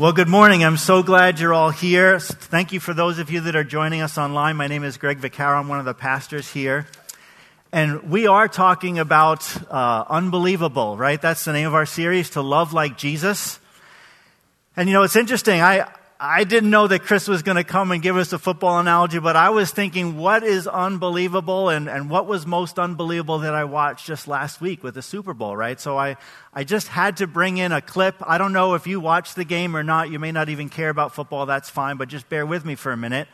Well, 0.00 0.14
good 0.14 0.28
morning. 0.28 0.64
I'm 0.64 0.78
so 0.78 1.02
glad 1.02 1.40
you're 1.40 1.52
all 1.52 1.68
here. 1.68 2.18
Thank 2.18 2.72
you 2.72 2.80
for 2.80 2.94
those 2.94 3.18
of 3.18 3.30
you 3.30 3.42
that 3.42 3.54
are 3.54 3.64
joining 3.64 4.00
us 4.00 4.16
online. 4.16 4.56
My 4.56 4.66
name 4.66 4.82
is 4.82 4.96
Greg 4.96 5.18
Vaccaro. 5.18 5.60
I'm 5.60 5.68
one 5.68 5.78
of 5.78 5.84
the 5.84 5.92
pastors 5.92 6.50
here. 6.50 6.86
And 7.70 8.10
we 8.10 8.26
are 8.26 8.48
talking 8.48 8.98
about 8.98 9.44
uh, 9.70 10.06
unbelievable, 10.08 10.96
right? 10.96 11.20
That's 11.20 11.44
the 11.44 11.52
name 11.52 11.66
of 11.66 11.74
our 11.74 11.84
series, 11.84 12.30
To 12.30 12.40
Love 12.40 12.72
Like 12.72 12.96
Jesus. 12.96 13.60
And 14.74 14.88
you 14.88 14.94
know, 14.94 15.02
it's 15.02 15.16
interesting. 15.16 15.60
I, 15.60 15.86
I 16.22 16.44
didn't 16.44 16.68
know 16.68 16.86
that 16.86 17.04
Chris 17.04 17.26
was 17.26 17.42
going 17.42 17.56
to 17.56 17.64
come 17.64 17.92
and 17.92 18.02
give 18.02 18.18
us 18.18 18.34
a 18.34 18.38
football 18.38 18.78
analogy, 18.78 19.18
but 19.18 19.36
I 19.36 19.48
was 19.48 19.70
thinking, 19.70 20.18
what 20.18 20.42
is 20.42 20.66
unbelievable 20.66 21.70
and, 21.70 21.88
and 21.88 22.10
what 22.10 22.26
was 22.26 22.46
most 22.46 22.78
unbelievable 22.78 23.38
that 23.38 23.54
I 23.54 23.64
watched 23.64 24.06
just 24.06 24.28
last 24.28 24.60
week 24.60 24.84
with 24.84 24.92
the 24.92 25.00
Super 25.00 25.32
Bowl, 25.32 25.56
right? 25.56 25.80
So 25.80 25.96
I, 25.96 26.18
I 26.52 26.64
just 26.64 26.88
had 26.88 27.16
to 27.18 27.26
bring 27.26 27.56
in 27.56 27.72
a 27.72 27.80
clip. 27.80 28.16
I 28.20 28.36
don't 28.36 28.52
know 28.52 28.74
if 28.74 28.86
you 28.86 29.00
watched 29.00 29.34
the 29.34 29.46
game 29.46 29.74
or 29.74 29.82
not. 29.82 30.10
You 30.10 30.18
may 30.18 30.30
not 30.30 30.50
even 30.50 30.68
care 30.68 30.90
about 30.90 31.14
football. 31.14 31.46
That's 31.46 31.70
fine, 31.70 31.96
but 31.96 32.10
just 32.10 32.28
bear 32.28 32.44
with 32.44 32.66
me 32.66 32.74
for 32.74 32.92
a 32.92 32.98
minute 32.98 33.26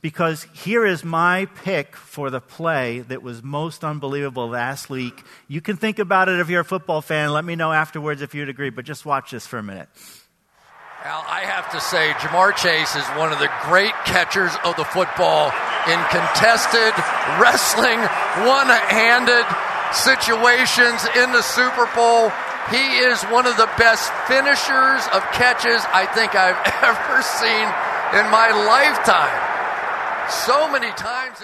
because 0.00 0.44
here 0.54 0.86
is 0.86 1.04
my 1.04 1.48
pick 1.64 1.96
for 1.96 2.30
the 2.30 2.40
play 2.40 3.00
that 3.00 3.22
was 3.22 3.42
most 3.42 3.84
unbelievable 3.84 4.48
last 4.48 4.88
week. 4.88 5.22
You 5.48 5.60
can 5.60 5.76
think 5.76 5.98
about 5.98 6.30
it 6.30 6.40
if 6.40 6.48
you're 6.48 6.62
a 6.62 6.64
football 6.64 7.02
fan. 7.02 7.30
Let 7.30 7.44
me 7.44 7.56
know 7.56 7.72
afterwards 7.72 8.22
if 8.22 8.34
you'd 8.34 8.48
agree, 8.48 8.70
but 8.70 8.86
just 8.86 9.04
watch 9.04 9.32
this 9.32 9.46
for 9.46 9.58
a 9.58 9.62
minute. 9.62 9.90
Al, 11.04 11.26
I 11.26 11.40
have 11.40 11.66
to 11.74 11.80
say, 11.80 12.14
Ja'Marr 12.22 12.54
Chase 12.54 12.94
is 12.94 13.02
one 13.18 13.32
of 13.32 13.40
the 13.40 13.50
great 13.66 13.90
catchers 14.06 14.54
of 14.62 14.76
the 14.76 14.84
football 14.84 15.50
in 15.90 15.98
contested, 16.14 16.94
wrestling, 17.42 17.98
one 18.46 18.70
handed 18.86 19.42
situations 19.90 21.02
in 21.18 21.34
the 21.34 21.42
Super 21.42 21.90
Bowl. 21.98 22.30
He 22.70 23.02
is 23.02 23.18
one 23.34 23.50
of 23.50 23.56
the 23.56 23.66
best 23.74 24.14
finishers 24.30 25.02
of 25.10 25.26
catches 25.34 25.82
I 25.90 26.06
think 26.14 26.38
I've 26.38 26.54
ever 26.86 27.18
seen 27.26 27.66
in 28.14 28.30
my 28.30 28.54
lifetime. 28.54 29.34
So 30.30 30.70
many 30.70 30.94
times. 30.94 31.42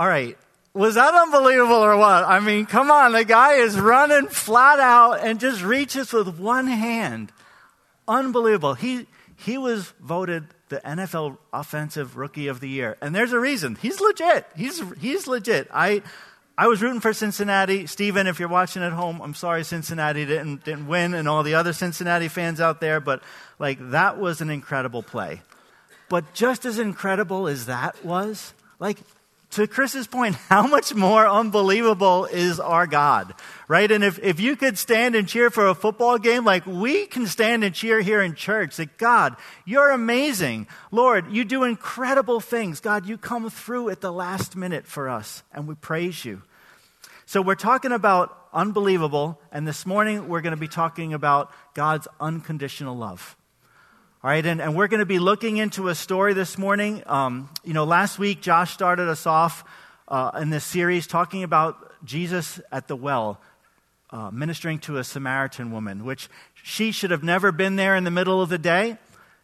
All 0.00 0.08
right. 0.08 0.38
Was 0.72 0.94
that 0.94 1.12
unbelievable 1.12 1.84
or 1.84 1.98
what? 1.98 2.24
I 2.24 2.40
mean, 2.40 2.64
come 2.64 2.90
on. 2.90 3.12
The 3.12 3.26
guy 3.26 3.60
is 3.60 3.78
running 3.78 4.28
flat 4.28 4.80
out 4.80 5.20
and 5.20 5.38
just 5.38 5.62
reaches 5.62 6.14
with 6.14 6.38
one 6.38 6.66
hand 6.66 7.30
unbelievable. 8.08 8.74
He, 8.74 9.06
he 9.36 9.58
was 9.58 9.92
voted 10.00 10.46
the 10.68 10.78
NFL 10.78 11.38
Offensive 11.52 12.16
Rookie 12.16 12.48
of 12.48 12.60
the 12.60 12.68
Year. 12.68 12.96
And 13.00 13.14
there's 13.14 13.32
a 13.32 13.38
reason. 13.38 13.76
He's 13.76 14.00
legit. 14.00 14.46
He's, 14.56 14.82
he's 14.98 15.26
legit. 15.26 15.68
I, 15.72 16.02
I 16.56 16.66
was 16.66 16.82
rooting 16.82 17.00
for 17.00 17.12
Cincinnati. 17.12 17.86
Stephen, 17.86 18.26
if 18.26 18.40
you're 18.40 18.48
watching 18.48 18.82
at 18.82 18.92
home, 18.92 19.20
I'm 19.20 19.34
sorry 19.34 19.62
Cincinnati 19.62 20.26
didn't, 20.26 20.64
didn't 20.64 20.88
win 20.88 21.14
and 21.14 21.28
all 21.28 21.42
the 21.42 21.54
other 21.54 21.72
Cincinnati 21.72 22.28
fans 22.28 22.60
out 22.60 22.80
there, 22.80 23.00
but 23.00 23.22
like 23.58 23.78
that 23.90 24.18
was 24.18 24.40
an 24.40 24.50
incredible 24.50 25.02
play. 25.02 25.42
But 26.08 26.34
just 26.34 26.64
as 26.64 26.78
incredible 26.78 27.46
as 27.46 27.66
that 27.66 28.04
was, 28.04 28.54
like 28.80 28.98
to 29.50 29.66
Chris's 29.66 30.06
point, 30.06 30.34
how 30.34 30.66
much 30.66 30.94
more 30.94 31.26
unbelievable 31.26 32.26
is 32.26 32.60
our 32.60 32.86
God, 32.86 33.34
right? 33.66 33.90
And 33.90 34.04
if, 34.04 34.18
if 34.22 34.40
you 34.40 34.56
could 34.56 34.76
stand 34.76 35.14
and 35.14 35.26
cheer 35.26 35.48
for 35.48 35.68
a 35.68 35.74
football 35.74 36.18
game, 36.18 36.44
like 36.44 36.66
we 36.66 37.06
can 37.06 37.26
stand 37.26 37.64
and 37.64 37.74
cheer 37.74 38.00
here 38.00 38.20
in 38.20 38.34
church, 38.34 38.76
that 38.76 38.98
God, 38.98 39.36
you're 39.64 39.90
amazing. 39.90 40.66
Lord, 40.90 41.32
you 41.32 41.44
do 41.44 41.64
incredible 41.64 42.40
things. 42.40 42.80
God, 42.80 43.06
you 43.06 43.16
come 43.16 43.48
through 43.48 43.88
at 43.88 44.02
the 44.02 44.12
last 44.12 44.54
minute 44.54 44.86
for 44.86 45.08
us, 45.08 45.42
and 45.52 45.66
we 45.66 45.74
praise 45.74 46.26
you. 46.26 46.42
So 47.24 47.40
we're 47.40 47.54
talking 47.54 47.92
about 47.92 48.36
unbelievable, 48.52 49.40
and 49.50 49.66
this 49.66 49.86
morning 49.86 50.28
we're 50.28 50.42
going 50.42 50.54
to 50.54 50.60
be 50.60 50.68
talking 50.68 51.14
about 51.14 51.50
God's 51.72 52.06
unconditional 52.20 52.96
love. 52.96 53.34
All 54.20 54.28
right, 54.28 54.44
and, 54.44 54.60
and 54.60 54.74
we're 54.74 54.88
going 54.88 54.98
to 54.98 55.06
be 55.06 55.20
looking 55.20 55.58
into 55.58 55.86
a 55.86 55.94
story 55.94 56.34
this 56.34 56.58
morning. 56.58 57.04
Um, 57.06 57.48
you 57.62 57.72
know, 57.72 57.84
last 57.84 58.18
week 58.18 58.40
Josh 58.40 58.72
started 58.72 59.06
us 59.08 59.28
off 59.28 59.62
uh, 60.08 60.32
in 60.40 60.50
this 60.50 60.64
series 60.64 61.06
talking 61.06 61.44
about 61.44 62.04
Jesus 62.04 62.60
at 62.72 62.88
the 62.88 62.96
well, 62.96 63.40
uh, 64.10 64.32
ministering 64.32 64.80
to 64.80 64.96
a 64.96 65.04
Samaritan 65.04 65.70
woman, 65.70 66.04
which 66.04 66.28
she 66.64 66.90
should 66.90 67.12
have 67.12 67.22
never 67.22 67.52
been 67.52 67.76
there 67.76 67.94
in 67.94 68.02
the 68.02 68.10
middle 68.10 68.42
of 68.42 68.48
the 68.48 68.58
day. 68.58 68.96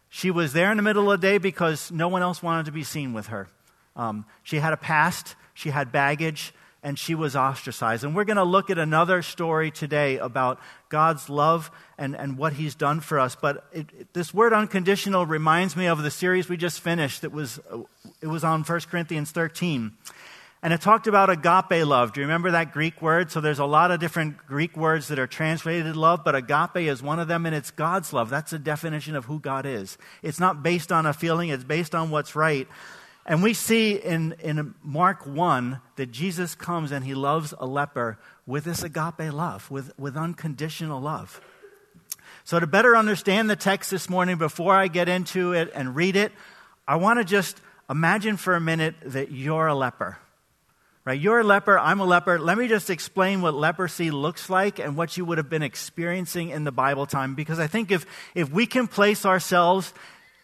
She 0.09 0.29
was 0.29 0.51
there 0.51 0.71
in 0.71 0.75
the 0.75 0.83
middle 0.83 1.09
of 1.09 1.21
the 1.21 1.25
day 1.25 1.37
because 1.37 1.89
no 1.89 2.09
one 2.09 2.21
else 2.21 2.43
wanted 2.43 2.65
to 2.65 2.73
be 2.73 2.83
seen 2.83 3.13
with 3.13 3.27
her. 3.27 3.47
Um, 3.95 4.25
she 4.43 4.59
had 4.59 4.73
a 4.73 4.77
past, 4.77 5.37
she 5.53 5.69
had 5.69 5.93
baggage, 5.93 6.53
and 6.85 6.99
she 6.99 7.15
was 7.15 7.35
ostracized. 7.35 8.03
And 8.03 8.15
we're 8.15 8.25
going 8.25 8.37
to 8.37 8.43
look 8.43 8.69
at 8.69 8.77
another 8.77 9.23
story 9.23 9.71
today 9.71 10.19
about 10.19 10.59
God's 10.87 11.31
love 11.31 11.71
and, 11.97 12.15
and 12.15 12.37
what 12.37 12.53
He's 12.53 12.75
done 12.75 12.99
for 12.99 13.19
us. 13.19 13.35
But 13.35 13.65
it, 13.73 13.87
it, 13.99 14.13
this 14.13 14.31
word 14.35 14.53
unconditional 14.53 15.25
reminds 15.25 15.75
me 15.75 15.87
of 15.87 16.03
the 16.03 16.11
series 16.11 16.47
we 16.47 16.57
just 16.57 16.79
finished. 16.79 17.23
That 17.23 17.31
was, 17.31 17.59
it 18.21 18.27
was 18.27 18.43
on 18.43 18.61
1 18.61 18.81
Corinthians 18.81 19.31
13. 19.31 19.93
And 20.61 20.73
it 20.73 20.81
talked 20.81 21.07
about 21.07 21.31
agape 21.31 21.87
love. 21.87 22.13
Do 22.13 22.21
you 22.21 22.27
remember 22.27 22.51
that 22.51 22.71
Greek 22.71 23.01
word? 23.01 23.31
So 23.31 23.41
there's 23.41 23.57
a 23.57 23.65
lot 23.65 23.89
of 23.89 23.99
different 23.99 24.37
Greek 24.45 24.77
words 24.77 25.07
that 25.07 25.17
are 25.17 25.27
translated 25.27 25.95
love, 25.95 26.23
but 26.23 26.35
agape 26.35 26.87
is 26.87 27.01
one 27.01 27.19
of 27.19 27.27
them, 27.27 27.47
and 27.47 27.55
it's 27.55 27.71
God's 27.71 28.13
love. 28.13 28.29
That's 28.29 28.53
a 28.53 28.59
definition 28.59 29.15
of 29.15 29.25
who 29.25 29.39
God 29.39 29.65
is. 29.65 29.97
It's 30.21 30.39
not 30.39 30.61
based 30.61 30.91
on 30.91 31.07
a 31.07 31.13
feeling, 31.13 31.49
it's 31.49 31.63
based 31.63 31.95
on 31.95 32.11
what's 32.11 32.35
right. 32.35 32.67
And 33.25 33.41
we 33.41 33.53
see 33.53 33.93
in, 33.95 34.35
in 34.43 34.75
Mark 34.83 35.25
1 35.25 35.81
that 35.95 36.11
Jesus 36.11 36.53
comes 36.53 36.91
and 36.91 37.03
he 37.03 37.15
loves 37.15 37.53
a 37.57 37.65
leper 37.65 38.19
with 38.45 38.65
this 38.65 38.83
agape 38.83 39.33
love, 39.33 39.69
with, 39.71 39.97
with 39.97 40.15
unconditional 40.15 41.01
love. 41.01 41.41
So, 42.43 42.59
to 42.59 42.67
better 42.67 42.95
understand 42.95 43.49
the 43.49 43.55
text 43.55 43.89
this 43.89 44.07
morning, 44.07 44.37
before 44.37 44.75
I 44.75 44.87
get 44.87 45.09
into 45.09 45.53
it 45.53 45.71
and 45.73 45.95
read 45.95 46.15
it, 46.15 46.31
I 46.87 46.97
want 46.97 47.17
to 47.17 47.25
just 47.25 47.59
imagine 47.89 48.37
for 48.37 48.55
a 48.55 48.61
minute 48.61 48.93
that 49.03 49.31
you're 49.31 49.65
a 49.65 49.73
leper. 49.73 50.19
Right? 51.03 51.19
You're 51.19 51.39
a 51.39 51.43
leper, 51.43 51.77
I'm 51.77 51.99
a 51.99 52.05
leper. 52.05 52.39
Let 52.39 52.57
me 52.57 52.67
just 52.67 52.89
explain 52.89 53.41
what 53.41 53.53
leprosy 53.53 54.09
looks 54.09 54.49
like 54.49 54.79
and 54.79 54.95
what 54.95 55.17
you 55.17 55.25
would 55.25 55.37
have 55.37 55.49
been 55.49 55.61
experiencing 55.61 56.49
in 56.49 56.63
the 56.63 56.71
Bible 56.71 57.05
time. 57.05 57.35
Because 57.35 57.59
I 57.59 57.67
think 57.67 57.91
if, 57.91 58.05
if 58.33 58.51
we 58.51 58.65
can 58.65 58.87
place 58.87 59.25
ourselves 59.25 59.93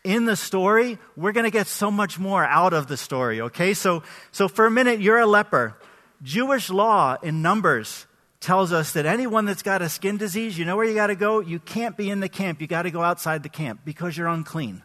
in 0.03 0.25
the 0.25 0.35
story, 0.35 0.97
we're 1.15 1.31
going 1.31 1.45
to 1.45 1.51
get 1.51 1.67
so 1.67 1.91
much 1.91 2.17
more 2.17 2.43
out 2.43 2.73
of 2.73 2.87
the 2.87 2.97
story, 2.97 3.41
okay? 3.41 3.73
So, 3.73 4.03
so 4.31 4.47
for 4.47 4.65
a 4.65 4.71
minute, 4.71 4.99
you're 4.99 5.19
a 5.19 5.27
leper. 5.27 5.77
Jewish 6.23 6.69
law 6.69 7.17
in 7.21 7.41
Numbers 7.41 8.07
tells 8.39 8.71
us 8.71 8.93
that 8.93 9.05
anyone 9.05 9.45
that's 9.45 9.61
got 9.61 9.81
a 9.81 9.89
skin 9.89 10.17
disease, 10.17 10.57
you 10.57 10.65
know 10.65 10.75
where 10.75 10.85
you 10.85 10.95
got 10.95 11.07
to 11.07 11.15
go? 11.15 11.39
You 11.39 11.59
can't 11.59 11.95
be 11.95 12.09
in 12.09 12.19
the 12.19 12.29
camp. 12.29 12.59
You 12.61 12.67
got 12.67 12.83
to 12.83 12.91
go 12.91 13.01
outside 13.01 13.43
the 13.43 13.49
camp 13.49 13.81
because 13.85 14.17
you're 14.17 14.27
unclean. 14.27 14.81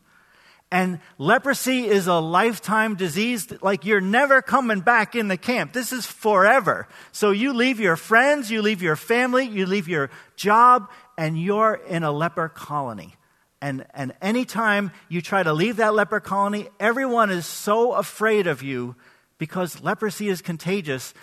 And 0.71 0.99
leprosy 1.17 1.87
is 1.87 2.09
a 2.09 2.19
lifetime 2.19 2.97
disease, 2.97 3.47
like 3.63 3.85
you're 3.85 4.01
never 4.01 4.43
coming 4.43 4.81
back 4.81 5.15
in 5.15 5.29
the 5.29 5.37
camp. 5.37 5.73
This 5.73 5.93
is 5.93 6.05
forever. 6.05 6.89
So 7.13 7.31
you 7.31 7.53
leave 7.53 7.79
your 7.79 7.97
friends, 7.97 8.51
you 8.51 8.63
leave 8.63 8.83
your 8.83 8.97
family, 8.97 9.47
you 9.47 9.65
leave 9.65 9.89
your 9.89 10.11
job, 10.35 10.91
and 11.17 11.41
you're 11.41 11.81
in 11.89 12.03
a 12.03 12.11
leper 12.11 12.49
colony. 12.49 13.15
And, 13.61 13.87
and 13.95 14.13
anytime 14.21 14.91
you 15.09 15.23
try 15.23 15.43
to 15.43 15.53
leave 15.53 15.77
that 15.77 15.95
leper 15.95 16.21
colony, 16.21 16.69
everyone 16.79 17.31
is 17.31 17.47
so 17.47 17.93
afraid 17.93 18.47
of 18.47 18.63
you 18.63 18.97
because 19.39 19.83
leprosy 19.83 20.29
is 20.29 20.43
contagious 20.43 21.15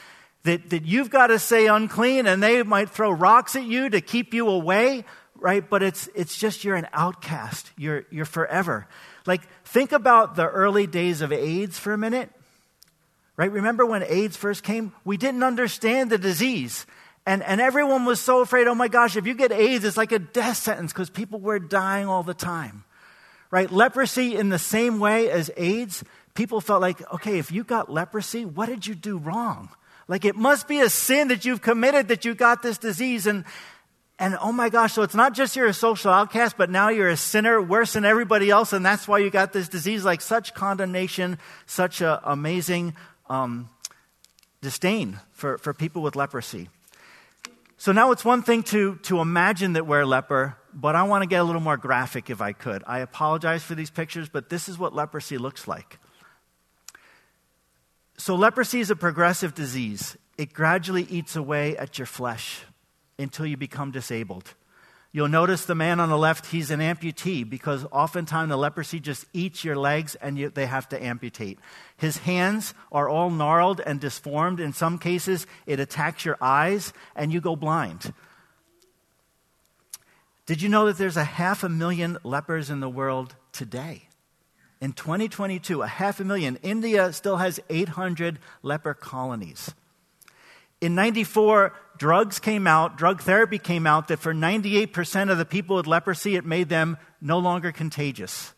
that, 0.44 0.70
that 0.72 0.86
you've 0.86 1.10
got 1.10 1.28
to 1.28 1.40
say 1.40 1.68
unclean 1.68 2.28
and 2.28 2.42
they 2.42 2.64
might 2.64 2.90
throw 2.90 3.12
rocks 3.12 3.56
at 3.56 3.64
you 3.64 3.90
to 3.90 4.02
keep 4.02 4.34
you 4.34 4.50
away, 4.50 5.06
right? 5.36 5.68
But 5.68 5.84
it's, 5.84 6.10
it's 6.16 6.38
just 6.38 6.64
you're 6.64 6.76
an 6.76 6.88
outcast. 6.92 7.72
You're, 7.78 8.06
you're 8.12 8.26
forever. 8.26 8.88
Like, 9.26 9.42
think 9.64 9.92
about 9.92 10.36
the 10.36 10.48
early 10.48 10.88
days 10.88 11.22
of 11.22 11.32
AIDS 11.32 11.80
for 11.80 11.94
a 11.94 11.98
minute, 11.98 12.30
right? 13.38 13.52
Remember 13.52 13.86
when 13.86 14.04
AIDS 14.04 14.36
first 14.36 14.64
came? 14.64 14.92
We 15.06 15.18
didn't 15.18 15.44
understand 15.44 16.10
the 16.10 16.18
disease. 16.18 16.86
And, 17.26 17.42
and 17.44 17.62
everyone 17.62 18.06
was 18.06 18.20
so 18.20 18.42
afraid, 18.42 18.68
oh 18.68 18.76
my 18.76 18.90
gosh, 18.90 19.16
if 19.16 19.26
you 19.26 19.34
get 19.34 19.52
AIDS, 19.52 19.86
it's 19.86 19.96
like 19.96 20.12
a 20.12 20.20
death 20.20 20.58
sentence 20.58 20.92
because 20.92 21.10
people 21.10 21.40
were 21.40 21.60
dying 21.60 22.08
all 22.08 22.24
the 22.24 22.34
time. 22.34 22.84
Right? 23.50 23.72
Leprosy, 23.72 24.36
in 24.36 24.50
the 24.50 24.60
same 24.60 25.00
way 25.00 25.30
as 25.30 25.50
AIDS, 25.56 26.04
people 26.34 26.60
felt 26.60 26.82
like, 26.82 27.02
okay, 27.14 27.38
if 27.38 27.52
you 27.52 27.64
got 27.64 27.90
leprosy, 27.90 28.46
what 28.46 28.68
did 28.68 28.86
you 28.86 28.96
do 28.96 29.18
wrong? 29.18 29.70
Like 30.08 30.26
it 30.26 30.36
must 30.36 30.68
be 30.68 30.82
a 30.82 30.90
sin 30.90 31.30
that 31.30 31.46
you've 31.46 31.62
committed 31.62 32.10
that 32.10 32.26
you 32.26 32.36
got 32.36 32.62
this 32.62 32.78
disease. 32.78 33.26
And, 33.26 33.46
and 34.20 34.38
oh 34.42 34.52
my 34.52 34.70
gosh, 34.70 34.94
so 34.94 35.02
it's 35.04 35.16
not 35.16 35.34
just 35.34 35.56
you're 35.56 35.68
a 35.68 35.74
social 35.74 36.12
outcast, 36.12 36.58
but 36.58 36.70
now 36.70 36.90
you're 36.90 37.10
a 37.10 37.18
sinner 37.18 37.62
worse 37.62 37.94
than 37.94 38.04
everybody 38.04 38.50
else, 38.50 38.74
and 38.74 38.86
that's 38.86 39.08
why 39.08 39.20
you 39.20 39.30
got 39.30 39.54
this 39.54 39.70
disease. 39.70 40.04
Like 40.04 40.22
such 40.22 40.54
condemnation, 40.54 41.38
such 41.66 42.02
amazing 42.02 42.96
um, 43.30 43.70
disdain 44.62 45.20
for, 45.32 45.58
for 45.58 45.74
people 45.74 46.02
with 46.02 46.16
leprosy. 46.16 46.70
So 47.84 47.92
now 47.92 48.12
it's 48.12 48.24
one 48.24 48.44
thing 48.44 48.64
to, 48.72 48.96
to 49.04 49.20
imagine 49.20 49.74
that 49.74 49.86
we're 49.86 50.06
leper, 50.06 50.56
but 50.74 50.96
I 50.96 51.04
want 51.04 51.24
to 51.24 51.28
get 51.28 51.42
a 51.42 51.44
little 51.44 51.60
more 51.60 51.76
graphic 51.76 52.30
if 52.30 52.40
I 52.40 52.54
could. 52.54 52.82
I 52.88 53.00
apologize 53.00 53.62
for 53.62 53.76
these 53.76 53.90
pictures, 53.90 54.30
but 54.30 54.48
this 54.48 54.70
is 54.70 54.78
what 54.78 54.96
leprosy 54.96 55.38
looks 55.38 55.68
like. 55.68 56.00
So, 58.18 58.36
leprosy 58.36 58.80
is 58.80 58.90
a 58.90 58.96
progressive 58.96 59.54
disease. 59.54 60.16
It 60.38 60.54
gradually 60.54 61.04
eats 61.10 61.36
away 61.36 61.76
at 61.76 62.00
your 62.00 62.06
flesh 62.06 62.62
until 63.20 63.46
you 63.46 63.58
become 63.58 63.92
disabled. 63.92 64.54
You'll 65.16 65.28
notice 65.28 65.66
the 65.66 65.76
man 65.76 66.00
on 66.00 66.10
the 66.10 66.18
left, 66.18 66.48
he's 66.48 66.72
an 66.72 66.80
amputee 66.80 67.48
because 67.48 67.86
oftentimes 67.92 68.50
the 68.50 68.58
leprosy 68.58 69.00
just 69.00 69.28
eats 69.32 69.64
your 69.64 69.76
legs 69.76 70.16
and 70.16 70.40
you, 70.40 70.50
they 70.50 70.66
have 70.66 70.90
to 70.90 71.02
amputate. 71.02 71.60
His 71.96 72.18
hands 72.18 72.74
are 72.92 73.08
all 73.08 73.30
gnarled 73.30 73.80
and 73.80 74.00
disformed. 74.00 74.60
In 74.60 74.74
some 74.74 74.98
cases, 74.98 75.46
it 75.68 75.80
attacks 75.80 76.26
your 76.26 76.38
eyes 76.42 76.94
and 77.16 77.32
you 77.32 77.42
go 77.42 77.56
blind. 77.56 78.12
Did 80.48 80.64
you 80.64 80.68
know 80.68 80.88
that 80.88 80.98
there's 80.98 81.16
a 81.16 81.24
half 81.24 81.64
a 81.64 81.70
million 81.70 82.18
lepers 82.24 82.72
in 82.72 82.80
the 82.80 82.90
world 82.90 83.36
today? 83.52 84.08
In 84.82 84.94
2022, 84.94 85.84
a 85.84 85.88
half 85.88 86.20
a 86.20 86.24
million. 86.24 86.58
India 86.64 87.14
still 87.14 87.38
has 87.38 87.60
800 87.70 88.40
leper 88.64 88.96
colonies. 88.96 89.76
In 90.84 90.96
94, 90.96 91.72
drugs 91.98 92.40
came 92.40 92.68
out, 92.68 92.98
drug 92.98 93.22
therapy 93.22 93.58
came 93.58 93.88
out 93.88 94.10
that 94.10 94.20
for 94.20 94.34
98% 94.34 95.32
of 95.32 95.38
the 95.38 95.46
people 95.46 95.78
with 95.78 95.88
leprosy, 95.88 96.36
it 96.36 96.44
made 96.44 96.68
them 96.68 96.98
no 97.22 97.40
longer 97.40 97.72
contagious. 97.72 98.54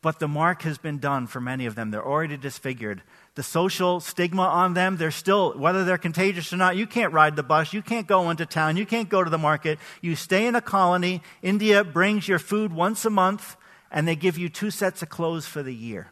But 0.00 0.20
the 0.20 0.26
mark 0.26 0.62
has 0.62 0.78
been 0.78 1.00
done 1.00 1.26
for 1.26 1.38
many 1.38 1.66
of 1.66 1.74
them. 1.74 1.90
They're 1.90 2.02
already 2.02 2.38
disfigured. 2.38 3.02
The 3.34 3.42
social 3.42 4.00
stigma 4.00 4.44
on 4.44 4.72
them, 4.72 4.96
they're 4.96 5.10
still, 5.10 5.52
whether 5.52 5.84
they're 5.84 5.98
contagious 5.98 6.50
or 6.50 6.56
not, 6.56 6.76
you 6.76 6.86
can't 6.86 7.12
ride 7.12 7.36
the 7.36 7.42
bus, 7.42 7.74
you 7.74 7.82
can't 7.82 8.06
go 8.06 8.30
into 8.30 8.46
town, 8.46 8.78
you 8.78 8.86
can't 8.86 9.10
go 9.10 9.22
to 9.22 9.28
the 9.28 9.36
market. 9.36 9.78
You 10.00 10.16
stay 10.16 10.46
in 10.46 10.54
a 10.54 10.62
colony. 10.62 11.20
India 11.42 11.84
brings 11.84 12.26
your 12.26 12.38
food 12.38 12.72
once 12.72 13.04
a 13.04 13.10
month, 13.10 13.54
and 13.90 14.08
they 14.08 14.16
give 14.16 14.38
you 14.38 14.48
two 14.48 14.70
sets 14.70 15.02
of 15.02 15.10
clothes 15.10 15.44
for 15.44 15.62
the 15.62 15.74
year. 15.74 16.10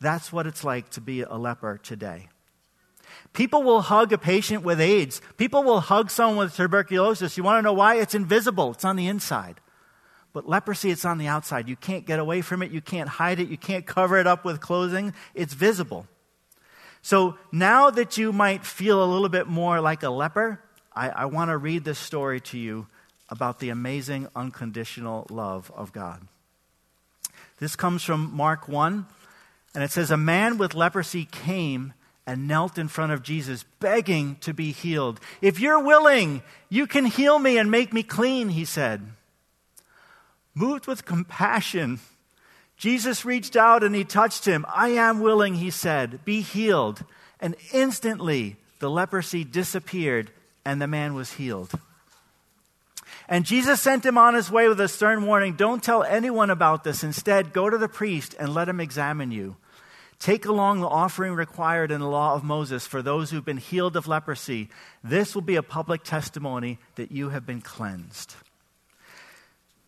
That's 0.00 0.32
what 0.32 0.48
it's 0.48 0.64
like 0.64 0.90
to 0.90 1.00
be 1.00 1.22
a 1.22 1.36
leper 1.36 1.78
today. 1.78 2.28
People 3.32 3.62
will 3.62 3.82
hug 3.82 4.12
a 4.12 4.18
patient 4.18 4.62
with 4.62 4.80
AIDS. 4.80 5.20
People 5.36 5.62
will 5.62 5.80
hug 5.80 6.10
someone 6.10 6.38
with 6.38 6.56
tuberculosis. 6.56 7.36
You 7.36 7.42
want 7.42 7.58
to 7.58 7.62
know 7.62 7.72
why? 7.72 7.96
It's 7.96 8.14
invisible, 8.14 8.72
it's 8.72 8.84
on 8.84 8.96
the 8.96 9.06
inside. 9.06 9.60
But 10.32 10.48
leprosy, 10.48 10.90
it's 10.90 11.04
on 11.04 11.18
the 11.18 11.26
outside. 11.26 11.68
You 11.68 11.76
can't 11.76 12.06
get 12.06 12.18
away 12.18 12.42
from 12.42 12.62
it. 12.62 12.70
You 12.70 12.80
can't 12.80 13.08
hide 13.08 13.40
it. 13.40 13.48
You 13.48 13.56
can't 13.56 13.86
cover 13.86 14.18
it 14.18 14.26
up 14.26 14.44
with 14.44 14.60
clothing. 14.60 15.14
It's 15.34 15.54
visible. 15.54 16.06
So 17.02 17.38
now 17.50 17.90
that 17.90 18.18
you 18.18 18.32
might 18.32 18.64
feel 18.64 19.02
a 19.02 19.06
little 19.06 19.28
bit 19.28 19.46
more 19.46 19.80
like 19.80 20.02
a 20.02 20.10
leper, 20.10 20.60
I, 20.94 21.08
I 21.10 21.24
want 21.26 21.50
to 21.50 21.56
read 21.56 21.84
this 21.84 21.98
story 21.98 22.40
to 22.42 22.58
you 22.58 22.86
about 23.28 23.58
the 23.58 23.70
amazing 23.70 24.28
unconditional 24.34 25.26
love 25.30 25.72
of 25.74 25.92
God. 25.92 26.26
This 27.58 27.76
comes 27.76 28.02
from 28.02 28.34
Mark 28.34 28.68
1, 28.68 29.06
and 29.74 29.84
it 29.84 29.90
says, 29.90 30.10
A 30.10 30.16
man 30.16 30.58
with 30.58 30.74
leprosy 30.74 31.24
came 31.24 31.92
and 32.28 32.46
knelt 32.46 32.76
in 32.76 32.88
front 32.88 33.10
of 33.10 33.22
Jesus, 33.22 33.64
begging 33.80 34.36
to 34.42 34.52
be 34.52 34.70
healed. 34.70 35.18
If 35.40 35.60
you're 35.60 35.82
willing, 35.82 36.42
you 36.68 36.86
can 36.86 37.06
heal 37.06 37.38
me 37.38 37.56
and 37.56 37.70
make 37.70 37.90
me 37.90 38.02
clean, 38.02 38.50
he 38.50 38.66
said. 38.66 39.00
Moved 40.54 40.86
with 40.86 41.06
compassion, 41.06 42.00
Jesus 42.76 43.24
reached 43.24 43.56
out 43.56 43.82
and 43.82 43.94
he 43.94 44.04
touched 44.04 44.44
him. 44.44 44.66
I 44.68 44.90
am 44.90 45.20
willing, 45.20 45.54
he 45.54 45.70
said, 45.70 46.22
be 46.26 46.42
healed. 46.42 47.02
And 47.40 47.56
instantly 47.72 48.56
the 48.78 48.90
leprosy 48.90 49.42
disappeared 49.42 50.30
and 50.66 50.82
the 50.82 50.86
man 50.86 51.14
was 51.14 51.32
healed. 51.32 51.72
And 53.26 53.46
Jesus 53.46 53.80
sent 53.80 54.04
him 54.04 54.18
on 54.18 54.34
his 54.34 54.50
way 54.50 54.68
with 54.68 54.80
a 54.80 54.88
stern 54.88 55.24
warning 55.24 55.54
Don't 55.54 55.82
tell 55.82 56.02
anyone 56.02 56.50
about 56.50 56.84
this. 56.84 57.02
Instead, 57.02 57.54
go 57.54 57.70
to 57.70 57.78
the 57.78 57.88
priest 57.88 58.34
and 58.38 58.52
let 58.52 58.68
him 58.68 58.80
examine 58.80 59.32
you. 59.32 59.56
Take 60.18 60.46
along 60.46 60.80
the 60.80 60.88
offering 60.88 61.34
required 61.34 61.92
in 61.92 62.00
the 62.00 62.08
law 62.08 62.34
of 62.34 62.42
Moses 62.42 62.86
for 62.86 63.02
those 63.02 63.30
who've 63.30 63.44
been 63.44 63.56
healed 63.56 63.96
of 63.96 64.08
leprosy. 64.08 64.68
This 65.04 65.34
will 65.34 65.42
be 65.42 65.54
a 65.54 65.62
public 65.62 66.02
testimony 66.02 66.78
that 66.96 67.12
you 67.12 67.28
have 67.28 67.46
been 67.46 67.60
cleansed. 67.60 68.34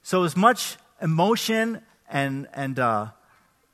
So, 0.02 0.22
as 0.22 0.36
much 0.36 0.76
emotion 1.02 1.82
and, 2.08 2.46
and 2.54 2.78
uh, 2.78 3.08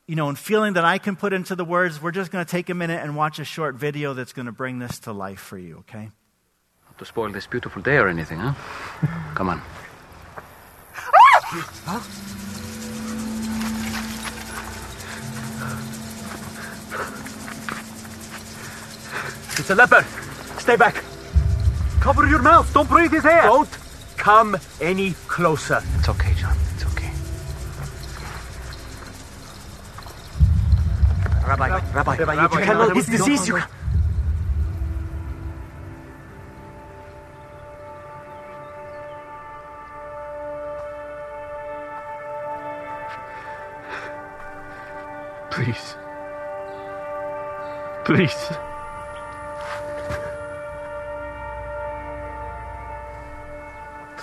you 0.07 0.15
know, 0.15 0.29
and 0.29 0.39
feeling 0.39 0.75
that 0.75 0.85
I 0.85 0.99
can 0.99 1.17
put 1.17 1.33
into 1.33 1.55
the 1.57 1.65
words, 1.65 2.01
we're 2.01 2.13
just 2.13 2.31
going 2.31 2.45
to 2.45 2.51
take 2.51 2.71
a 2.71 2.75
minute 2.75 3.03
and 3.03 3.17
watch 3.17 3.39
a 3.39 3.45
short 3.45 3.75
video 3.75 4.15
that's 4.15 4.33
going 4.33 4.47
to 4.47 4.53
bring 4.53 4.79
this 4.79 5.01
to 5.01 5.13
life 5.13 5.41
for 5.41 5.59
you, 5.59 5.79
okay? 5.79 6.11
Not 6.87 6.99
to 6.99 7.05
spoil 7.05 7.31
this 7.31 7.47
beautiful 7.47 7.83
day 7.83 7.97
or 7.97 8.09
anything, 8.09 8.39
huh? 8.39 8.55
Come 9.35 9.49
on. 9.49 9.63
huh? 11.85 12.56
It's 19.67 19.73
a 19.73 19.75
leper. 19.75 20.07
Stay 20.61 20.77
back. 20.77 21.03
Cover 21.99 22.25
your 22.29 22.41
mouth. 22.41 22.73
Don't 22.73 22.89
breathe 22.89 23.11
his 23.11 23.25
air. 23.27 23.43
Don't 23.43 23.69
come 24.17 24.57
any 24.81 25.15
closer. 25.27 25.83
It's 25.99 26.09
okay, 26.09 26.33
John. 26.35 26.57
It's 26.73 26.87
okay. 26.87 27.11
Rabbi, 31.49 31.81
Rabbi, 31.93 32.17
Rabbi, 32.17 32.43
you 32.43 32.49
cannot. 32.49 32.95
His 32.95 33.07
disease. 33.07 33.49
You. 33.49 33.61
Please. 45.51 45.97
Please. 48.05 48.66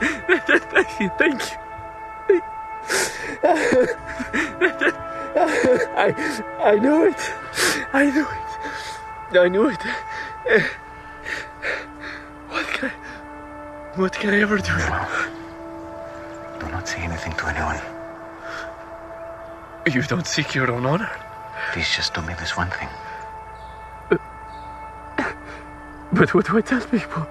Thank 0.00 1.00
you. 1.00 1.10
Thank 1.18 1.40
you. 1.42 1.58
I, 5.96 6.14
I 6.60 6.74
knew 6.78 7.04
it. 7.06 7.32
I 7.92 8.10
knew 8.10 8.26
it. 8.26 9.38
I 9.38 9.48
knew 9.48 9.68
it. 9.68 9.82
What 12.48 12.66
can 12.66 12.90
I, 12.90 12.92
what 13.96 14.12
can 14.12 14.30
I 14.30 14.40
ever 14.40 14.58
do? 14.58 14.72
Do 16.60 16.72
not 16.72 16.88
say 16.88 17.00
anything 17.00 17.34
to 17.34 17.46
anyone. 17.46 17.80
You 19.92 20.02
don't 20.02 20.26
seek 20.26 20.54
your 20.54 20.70
own 20.70 20.86
honor. 20.86 21.10
Please 21.72 21.90
just 21.94 22.14
do 22.14 22.22
me 22.22 22.34
this 22.34 22.56
one 22.56 22.70
thing. 22.70 22.88
But 26.10 26.32
what 26.34 26.46
do 26.46 26.56
I 26.56 26.62
tell 26.62 26.80
people? 26.80 27.26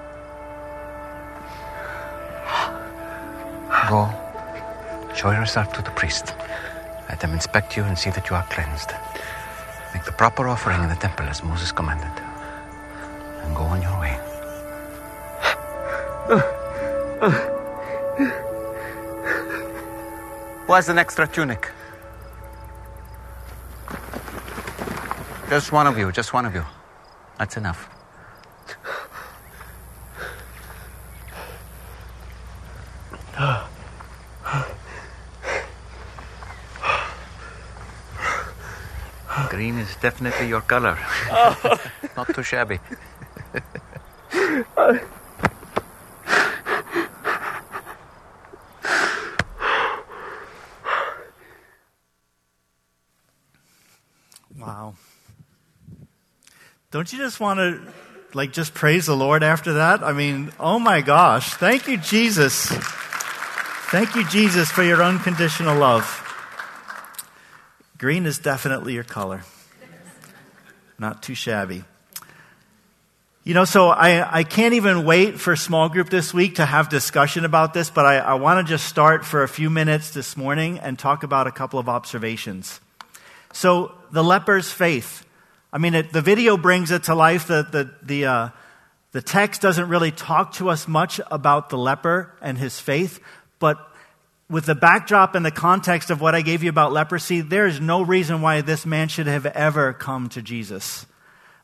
Go. 3.89 4.10
Show 5.15 5.32
yourself 5.32 5.72
to 5.74 5.82
the 5.82 5.91
priest. 5.91 6.34
Let 7.08 7.22
them 7.22 7.32
inspect 7.32 7.77
you 7.77 7.84
and 7.84 7.98
see 7.98 8.10
that 8.10 8.29
you 8.29 8.36
are 8.36 8.44
cleansed. 8.50 8.91
Make 9.94 10.03
the 10.03 10.12
proper 10.12 10.50
offering 10.50 10.84
in 10.84 10.89
the 10.89 10.96
temple 10.96 11.25
as 11.27 11.41
Moses 11.41 11.72
commanded, 11.72 12.12
and 13.44 13.56
go 13.56 13.63
on 13.63 13.82
your 13.82 13.98
way. 14.00 14.20
Who 20.67 20.74
has 20.74 20.89
an 20.89 20.98
extra 20.98 21.25
tunic? 21.25 21.72
Just 25.50 25.72
one 25.72 25.88
of 25.88 25.98
you, 25.98 26.12
just 26.12 26.34
one 26.34 26.46
of 26.46 26.53
you. 26.53 26.65
That's 27.39 27.56
enough. 27.56 27.97
Green 39.58 39.80
is 39.80 39.96
definitely 39.96 40.50
your 40.50 40.62
color. 40.62 41.00
Oh. 41.32 41.82
Not 42.16 42.28
too 42.36 42.44
shabby. 42.44 42.80
Wow. 54.60 54.94
Don't 56.92 57.12
you 57.12 57.18
just 57.18 57.40
want 57.40 57.58
to 57.58 57.82
like 58.36 58.54
just 58.54 58.76
praise 58.76 59.08
the 59.08 59.16
Lord 59.16 59.42
after 59.42 59.74
that? 59.74 60.04
I 60.04 60.14
mean, 60.14 60.52
oh 60.60 60.78
my 60.78 61.02
gosh. 61.02 61.56
Thank 61.56 61.88
you, 61.88 61.98
Jesus. 61.98 62.68
Thank 63.90 64.14
you, 64.14 64.24
Jesus, 64.28 64.70
for 64.70 64.84
your 64.84 65.02
unconditional 65.02 65.80
love. 65.80 66.16
Green 67.98 68.27
is 68.27 68.38
definitely 68.38 68.94
your 68.94 69.04
color. 69.04 69.44
Not 71.00 71.24
too 71.24 71.34
shabby. 71.34 71.84
You 73.44 73.54
know, 73.56 73.66
so 73.66 73.88
I, 73.88 74.39
I 74.39 74.44
can't 74.44 74.75
even 74.75 75.04
wait 75.04 75.39
for 75.39 75.56
small 75.56 75.89
group 75.89 76.10
this 76.10 76.32
week 76.32 76.56
to 76.56 76.66
have 76.66 76.89
discussion 76.89 77.44
about 77.44 77.74
this, 77.74 77.89
but 77.89 78.06
I, 78.06 78.18
I 78.18 78.34
want 78.36 78.66
to 78.66 78.70
just 78.70 78.88
start 78.88 79.25
for 79.25 79.42
a 79.42 79.48
few 79.48 79.70
minutes 79.70 80.12
this 80.12 80.38
morning 80.38 80.80
and 80.80 81.00
talk 81.00 81.24
about 81.24 81.48
a 81.48 81.51
couple 81.51 81.80
of 81.80 81.89
observations. 81.89 82.82
So, 83.54 83.94
the 84.12 84.24
leper's 84.24 84.72
faith. 84.72 85.25
I 85.74 85.80
mean, 85.80 85.96
it, 85.96 86.13
the 86.13 86.22
video 86.22 86.58
brings 86.58 86.92
it 86.92 87.04
to 87.04 87.16
life. 87.16 87.48
The, 87.48 87.63
the, 87.63 87.96
the, 88.04 88.25
uh, 88.25 88.50
the 89.12 89.22
text 89.22 89.62
doesn't 89.62 89.89
really 89.89 90.12
talk 90.12 90.54
to 90.56 90.70
us 90.70 90.88
much 90.88 91.20
about 91.32 91.70
the 91.70 91.77
leper 91.77 92.36
and 92.42 92.58
his 92.58 92.80
faith, 92.80 93.20
but 93.60 93.80
with 94.50 94.66
the 94.66 94.75
backdrop 94.75 95.36
and 95.36 95.46
the 95.46 95.51
context 95.51 96.10
of 96.10 96.22
what 96.22 96.34
I 96.34 96.42
gave 96.42 96.63
you 96.63 96.70
about 96.70 96.94
leprosy, 96.94 97.42
there 97.42 97.68
is 97.68 97.82
no 97.82 98.01
reason 98.01 98.42
why 98.42 98.62
this 98.62 98.86
man 98.86 99.10
should 99.10 99.27
have 99.27 99.46
ever 99.46 99.94
come 99.94 100.30
to 100.30 100.42
Jesus. 100.42 101.06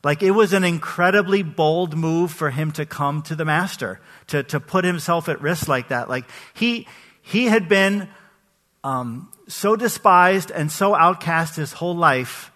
Like, 0.02 0.22
it 0.22 0.32
was 0.32 0.52
an 0.52 0.64
incredibly 0.64 1.42
bold 1.42 1.96
move 1.96 2.30
for 2.30 2.50
him 2.50 2.72
to 2.72 2.84
come 2.84 3.22
to 3.22 3.34
the 3.34 3.46
master, 3.46 4.00
to, 4.26 4.42
to 4.42 4.60
put 4.60 4.84
himself 4.84 5.30
at 5.30 5.40
risk 5.40 5.66
like 5.66 5.88
that. 5.88 6.10
Like, 6.10 6.26
he, 6.52 6.86
he 7.22 7.46
had 7.46 7.70
been 7.70 8.08
um, 8.82 9.32
so 9.48 9.76
despised 9.76 10.50
and 10.50 10.70
so 10.70 10.94
outcast 10.94 11.56
his 11.56 11.72
whole 11.72 11.96
life. 11.96 12.52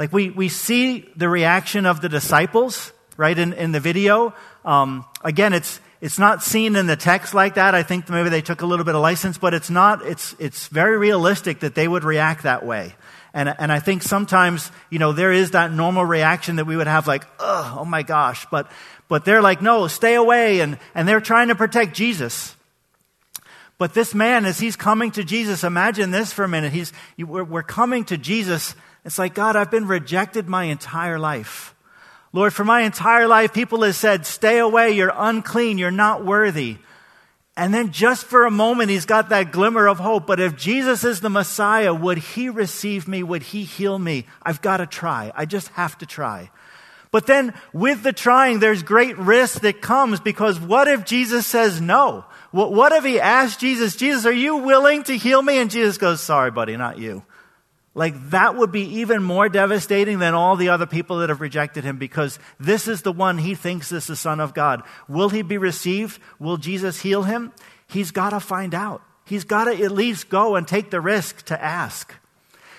Like, 0.00 0.12
we, 0.12 0.30
we 0.30 0.48
see 0.48 1.08
the 1.14 1.28
reaction 1.28 1.86
of 1.86 2.00
the 2.00 2.08
disciples, 2.08 2.92
right, 3.16 3.38
in, 3.38 3.52
in 3.52 3.70
the 3.70 3.78
video. 3.78 4.34
Um, 4.64 5.04
again, 5.22 5.52
it's, 5.52 5.78
it's 6.04 6.18
not 6.18 6.42
seen 6.42 6.76
in 6.76 6.86
the 6.86 6.96
text 6.96 7.32
like 7.32 7.54
that. 7.54 7.74
I 7.74 7.82
think 7.82 8.10
maybe 8.10 8.28
they 8.28 8.42
took 8.42 8.60
a 8.60 8.66
little 8.66 8.84
bit 8.84 8.94
of 8.94 9.00
license, 9.00 9.38
but 9.38 9.54
it's 9.54 9.70
not, 9.70 10.04
it's, 10.04 10.36
it's 10.38 10.68
very 10.68 10.98
realistic 10.98 11.60
that 11.60 11.74
they 11.74 11.88
would 11.88 12.04
react 12.04 12.42
that 12.42 12.62
way. 12.66 12.94
And, 13.32 13.48
and 13.58 13.72
I 13.72 13.80
think 13.80 14.02
sometimes, 14.02 14.70
you 14.90 14.98
know, 14.98 15.12
there 15.12 15.32
is 15.32 15.52
that 15.52 15.72
normal 15.72 16.04
reaction 16.04 16.56
that 16.56 16.66
we 16.66 16.76
would 16.76 16.88
have 16.88 17.06
like, 17.06 17.24
oh, 17.40 17.86
my 17.86 18.02
gosh. 18.02 18.44
But, 18.50 18.70
but 19.08 19.24
they're 19.24 19.40
like, 19.40 19.62
no, 19.62 19.86
stay 19.86 20.14
away. 20.14 20.60
And, 20.60 20.78
and 20.94 21.08
they're 21.08 21.22
trying 21.22 21.48
to 21.48 21.54
protect 21.54 21.96
Jesus. 21.96 22.54
But 23.78 23.94
this 23.94 24.14
man, 24.14 24.44
as 24.44 24.60
he's 24.60 24.76
coming 24.76 25.10
to 25.12 25.24
Jesus, 25.24 25.64
imagine 25.64 26.10
this 26.10 26.34
for 26.34 26.44
a 26.44 26.48
minute. 26.48 26.74
He's, 26.74 26.92
we're, 27.16 27.44
we're 27.44 27.62
coming 27.62 28.04
to 28.04 28.18
Jesus. 28.18 28.74
It's 29.06 29.18
like, 29.18 29.32
God, 29.32 29.56
I've 29.56 29.70
been 29.70 29.86
rejected 29.86 30.48
my 30.48 30.64
entire 30.64 31.18
life. 31.18 31.73
Lord, 32.34 32.52
for 32.52 32.64
my 32.64 32.80
entire 32.80 33.28
life, 33.28 33.54
people 33.54 33.82
have 33.82 33.94
said, 33.94 34.26
stay 34.26 34.58
away. 34.58 34.90
You're 34.90 35.12
unclean. 35.14 35.78
You're 35.78 35.92
not 35.92 36.24
worthy. 36.24 36.78
And 37.56 37.72
then 37.72 37.92
just 37.92 38.26
for 38.26 38.44
a 38.44 38.50
moment, 38.50 38.90
he's 38.90 39.06
got 39.06 39.28
that 39.28 39.52
glimmer 39.52 39.86
of 39.86 40.00
hope. 40.00 40.26
But 40.26 40.40
if 40.40 40.56
Jesus 40.56 41.04
is 41.04 41.20
the 41.20 41.30
Messiah, 41.30 41.94
would 41.94 42.18
he 42.18 42.48
receive 42.48 43.06
me? 43.06 43.22
Would 43.22 43.44
he 43.44 43.62
heal 43.62 43.96
me? 43.96 44.26
I've 44.42 44.60
got 44.60 44.78
to 44.78 44.86
try. 44.86 45.30
I 45.36 45.44
just 45.44 45.68
have 45.68 45.96
to 45.98 46.06
try. 46.06 46.50
But 47.12 47.26
then 47.26 47.54
with 47.72 48.02
the 48.02 48.12
trying, 48.12 48.58
there's 48.58 48.82
great 48.82 49.16
risk 49.16 49.60
that 49.60 49.80
comes 49.80 50.18
because 50.18 50.58
what 50.58 50.88
if 50.88 51.04
Jesus 51.04 51.46
says 51.46 51.80
no? 51.80 52.24
What 52.50 52.90
if 52.90 53.04
he 53.04 53.20
asks 53.20 53.60
Jesus, 53.60 53.94
Jesus, 53.94 54.26
are 54.26 54.32
you 54.32 54.56
willing 54.56 55.04
to 55.04 55.16
heal 55.16 55.40
me? 55.40 55.58
And 55.58 55.70
Jesus 55.70 55.98
goes, 55.98 56.20
sorry, 56.20 56.50
buddy, 56.50 56.76
not 56.76 56.98
you. 56.98 57.22
Like 57.94 58.30
that 58.30 58.56
would 58.56 58.72
be 58.72 59.00
even 59.00 59.22
more 59.22 59.48
devastating 59.48 60.18
than 60.18 60.34
all 60.34 60.56
the 60.56 60.70
other 60.70 60.86
people 60.86 61.18
that 61.18 61.28
have 61.28 61.40
rejected 61.40 61.84
him 61.84 61.96
because 61.96 62.40
this 62.58 62.88
is 62.88 63.02
the 63.02 63.12
one 63.12 63.38
he 63.38 63.54
thinks 63.54 63.92
is 63.92 64.08
the 64.08 64.16
Son 64.16 64.40
of 64.40 64.52
God. 64.52 64.82
Will 65.08 65.28
he 65.28 65.42
be 65.42 65.58
received? 65.58 66.20
Will 66.40 66.56
Jesus 66.56 67.02
heal 67.02 67.22
him? 67.22 67.52
He's 67.86 68.10
got 68.10 68.30
to 68.30 68.40
find 68.40 68.74
out. 68.74 69.02
He's 69.24 69.44
got 69.44 69.64
to 69.64 69.82
at 69.82 69.92
least 69.92 70.28
go 70.28 70.56
and 70.56 70.66
take 70.66 70.90
the 70.90 71.00
risk 71.00 71.44
to 71.46 71.62
ask. 71.62 72.14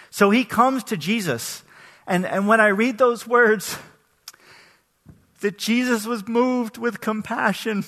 So 0.10 0.30
he 0.30 0.44
comes 0.44 0.84
to 0.86 0.98
Jesus. 0.98 1.64
And, 2.06 2.26
and 2.26 2.48
when 2.48 2.60
I 2.60 2.68
read 2.68 2.98
those 2.98 3.26
words, 3.26 3.78
that 5.40 5.58
Jesus 5.58 6.06
was 6.06 6.28
moved 6.28 6.78
with 6.78 7.02
compassion. 7.02 7.86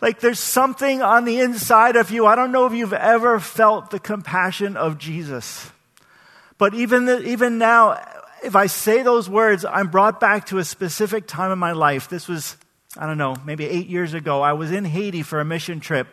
Like 0.00 0.20
there's 0.20 0.40
something 0.40 1.02
on 1.02 1.24
the 1.24 1.40
inside 1.40 1.96
of 1.96 2.10
you. 2.10 2.26
I 2.26 2.34
don't 2.34 2.52
know 2.52 2.66
if 2.66 2.72
you've 2.72 2.92
ever 2.92 3.38
felt 3.38 3.90
the 3.90 4.00
compassion 4.00 4.76
of 4.76 4.98
Jesus. 4.98 5.70
But 6.62 6.74
even, 6.74 7.06
the, 7.06 7.20
even 7.26 7.58
now, 7.58 8.00
if 8.44 8.54
I 8.54 8.66
say 8.66 9.02
those 9.02 9.28
words, 9.28 9.64
I'm 9.64 9.88
brought 9.88 10.20
back 10.20 10.46
to 10.46 10.58
a 10.58 10.64
specific 10.64 11.26
time 11.26 11.50
in 11.50 11.58
my 11.58 11.72
life. 11.72 12.08
This 12.08 12.28
was, 12.28 12.56
I 12.96 13.08
don't 13.08 13.18
know, 13.18 13.34
maybe 13.44 13.64
eight 13.64 13.88
years 13.88 14.14
ago. 14.14 14.42
I 14.42 14.52
was 14.52 14.70
in 14.70 14.84
Haiti 14.84 15.24
for 15.24 15.40
a 15.40 15.44
mission 15.44 15.80
trip. 15.80 16.06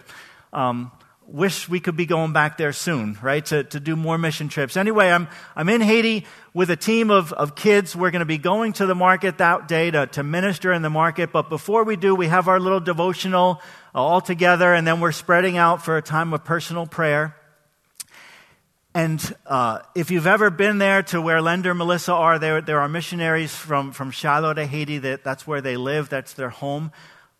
Um, 0.52 0.92
wish 1.28 1.70
we 1.70 1.80
could 1.80 1.96
be 1.96 2.08
going 2.08 2.34
back 2.34 2.58
there 2.58 2.74
soon, 2.74 3.16
right, 3.22 3.46
to, 3.46 3.64
to 3.66 3.80
do 3.80 3.96
more 3.96 4.18
mission 4.18 4.50
trips. 4.50 4.76
Anyway, 4.76 5.10
I'm, 5.10 5.28
I'm 5.56 5.70
in 5.70 5.82
Haiti 5.82 6.26
with 6.56 6.72
a 6.72 6.76
team 6.76 7.12
of, 7.12 7.32
of 7.32 7.54
kids. 7.54 7.96
We're 7.96 8.10
going 8.10 8.22
to 8.22 8.26
be 8.26 8.40
going 8.40 8.74
to 8.74 8.88
the 8.88 8.96
market 8.96 9.38
that 9.38 9.68
day 9.68 9.92
to, 9.92 10.08
to 10.08 10.24
minister 10.24 10.74
in 10.74 10.82
the 10.82 10.90
market. 10.90 11.32
But 11.32 11.50
before 11.50 11.84
we 11.84 11.96
do, 11.96 12.16
we 12.16 12.26
have 12.26 12.48
our 12.48 12.60
little 12.60 12.80
devotional 12.80 13.62
all 13.94 14.20
together, 14.20 14.74
and 14.74 14.88
then 14.88 15.00
we're 15.00 15.12
spreading 15.12 15.58
out 15.58 15.86
for 15.86 15.96
a 15.96 16.02
time 16.02 16.34
of 16.34 16.44
personal 16.44 16.88
prayer. 16.88 17.36
And 19.00 19.36
uh, 19.46 19.80
if 19.96 20.12
you've 20.12 20.28
ever 20.28 20.50
been 20.50 20.78
there 20.78 21.04
to 21.04 21.22
where 21.22 21.42
Lender 21.42 21.70
and 21.70 21.78
Melissa 21.78 22.12
are, 22.12 22.38
there, 22.38 22.60
there 22.60 22.82
are 22.82 22.90
missionaries 22.90 23.56
from, 23.56 23.94
from 23.94 24.12
Shiloh 24.12 24.54
to 24.54 24.66
Haiti. 24.66 24.98
That, 24.98 25.24
that's 25.24 25.48
where 25.48 25.62
they 25.62 25.78
live, 25.78 26.10
that's 26.10 26.34
their 26.34 26.50
home. 26.50 26.92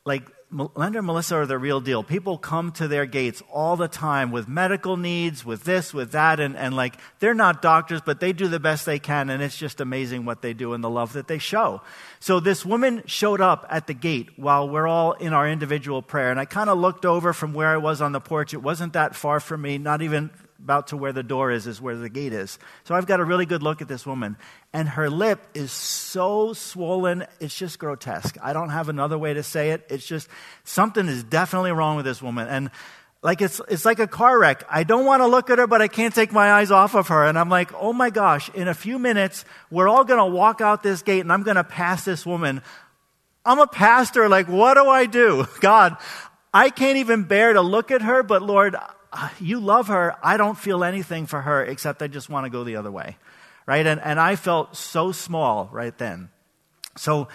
Like, 0.06 0.24
Lender 0.52 1.00
and 1.00 1.06
Melissa 1.06 1.36
are 1.36 1.46
the 1.46 1.58
real 1.58 1.82
deal. 1.82 2.02
People 2.02 2.38
come 2.38 2.72
to 2.72 2.88
their 2.88 3.06
gates 3.06 3.44
all 3.52 3.76
the 3.76 3.90
time 3.90 4.32
with 4.32 4.48
medical 4.48 4.96
needs, 4.96 5.44
with 5.44 5.66
this, 5.66 5.94
with 5.94 6.14
that, 6.14 6.40
and, 6.40 6.56
and 6.56 6.78
like, 6.78 6.96
they're 7.20 7.34
not 7.34 7.62
doctors, 7.62 8.00
but 8.00 8.22
they 8.22 8.32
do 8.32 8.48
the 8.48 8.60
best 8.62 8.86
they 8.86 8.98
can, 8.98 9.30
and 9.30 9.44
it's 9.44 9.58
just 9.58 9.82
amazing 9.82 10.24
what 10.24 10.42
they 10.42 10.54
do 10.54 10.72
and 10.72 10.82
the 10.82 10.90
love 10.90 11.12
that 11.12 11.28
they 11.28 11.40
show. 11.40 11.82
So 12.22 12.40
this 12.40 12.66
woman 12.66 13.04
showed 13.06 13.42
up 13.42 13.68
at 13.70 13.86
the 13.86 13.94
gate 13.94 14.30
while 14.38 14.70
we're 14.70 14.88
all 14.88 15.12
in 15.12 15.34
our 15.34 15.48
individual 15.48 16.02
prayer, 16.02 16.32
and 16.32 16.40
I 16.40 16.46
kind 16.46 16.70
of 16.70 16.78
looked 16.78 17.06
over 17.06 17.34
from 17.34 17.54
where 17.54 17.68
I 17.68 17.78
was 17.78 18.02
on 18.02 18.14
the 18.14 18.22
porch. 18.22 18.54
It 18.54 18.64
wasn't 18.64 18.94
that 18.94 19.14
far 19.14 19.42
from 19.42 19.62
me, 19.62 19.78
not 19.78 20.02
even 20.02 20.32
about 20.64 20.88
to 20.88 20.98
where 20.98 21.14
the 21.14 21.24
door 21.24 21.52
is, 21.52 21.68
is 21.68 21.82
where 21.82 21.96
the 21.96 22.10
gate 22.10 22.34
is. 22.34 22.60
So 22.84 22.96
I've 22.96 23.06
got 23.06 23.20
a 23.20 23.26
really 23.26 23.46
good 23.46 23.64
look 23.64 23.82
at 23.82 23.88
this 23.88 24.06
woman. 24.06 24.38
And 24.74 24.88
her 24.90 25.10
lip 25.10 25.42
is 25.54 25.72
so 25.72 26.54
swollen, 26.54 27.26
it's 27.40 27.58
just 27.58 27.80
grotesque. 27.80 28.38
I 28.42 28.54
don't 28.54 28.70
have 28.70 28.90
another 28.90 29.18
way 29.18 29.34
to 29.34 29.44
say 29.44 29.72
it. 29.72 29.86
It's 29.90 30.06
just 30.06 30.28
something 30.64 31.08
is 31.08 31.24
definitely 31.24 31.72
wrong 31.72 31.96
with 31.96 32.06
this 32.06 32.22
woman. 32.22 32.48
And 32.48 32.72
like 33.22 33.42
it's, 33.42 33.60
it's 33.68 33.86
like 33.86 34.00
a 34.00 34.08
car 34.08 34.38
wreck. 34.38 34.64
I 34.70 34.84
don't 34.84 35.06
want 35.06 35.22
to 35.22 35.28
look 35.28 35.50
at 35.50 35.60
her, 35.60 35.68
but 35.68 35.82
I 35.82 35.88
can't 35.88 36.14
take 36.14 36.32
my 36.32 36.54
eyes 36.54 36.72
off 36.72 36.96
of 36.96 37.08
her. 37.10 37.26
And 37.26 37.38
I'm 37.38 37.50
like, 37.50 37.74
oh 37.74 37.92
my 37.92 38.10
gosh, 38.10 38.50
in 38.50 38.68
a 38.68 38.74
few 38.74 39.00
minutes, 39.00 39.46
we're 39.70 39.88
all 39.88 40.04
going 40.04 40.20
to 40.20 40.36
walk 40.36 40.62
out 40.62 40.84
this 40.84 41.02
gate 41.02 41.22
and 41.22 41.32
I'm 41.32 41.44
going 41.44 41.58
to 41.58 41.64
pass 41.64 42.06
this 42.06 42.26
woman. 42.26 42.62
I'm 43.46 43.60
a 43.60 43.68
pastor. 43.68 44.30
Like, 44.30 44.48
what 44.48 44.76
do 44.76 44.88
I 44.88 45.06
do? 45.06 45.48
God, 45.62 45.98
I 46.54 46.70
can't 46.70 46.98
even 46.98 47.24
bear 47.24 47.54
to 47.54 47.62
look 47.62 47.92
at 47.92 48.02
her, 48.02 48.24
but 48.24 48.42
Lord, 48.42 48.76
you 49.40 49.60
love 49.60 49.88
her. 49.88 50.16
I 50.24 50.38
don't 50.38 50.58
feel 50.58 50.84
anything 50.84 51.26
for 51.26 51.42
her 51.42 51.64
except 51.64 52.02
I 52.02 52.08
just 52.08 52.30
want 52.30 52.46
to 52.46 52.50
go 52.50 52.64
the 52.64 52.76
other 52.76 52.92
way. 52.92 53.18
Right? 53.66 53.86
And, 53.86 54.02
and 54.02 54.20
I 54.20 54.36
felt 54.36 54.76
so 54.76 55.12
small 55.12 55.70
right 55.72 55.96
then. 55.98 56.30
So 56.98 57.28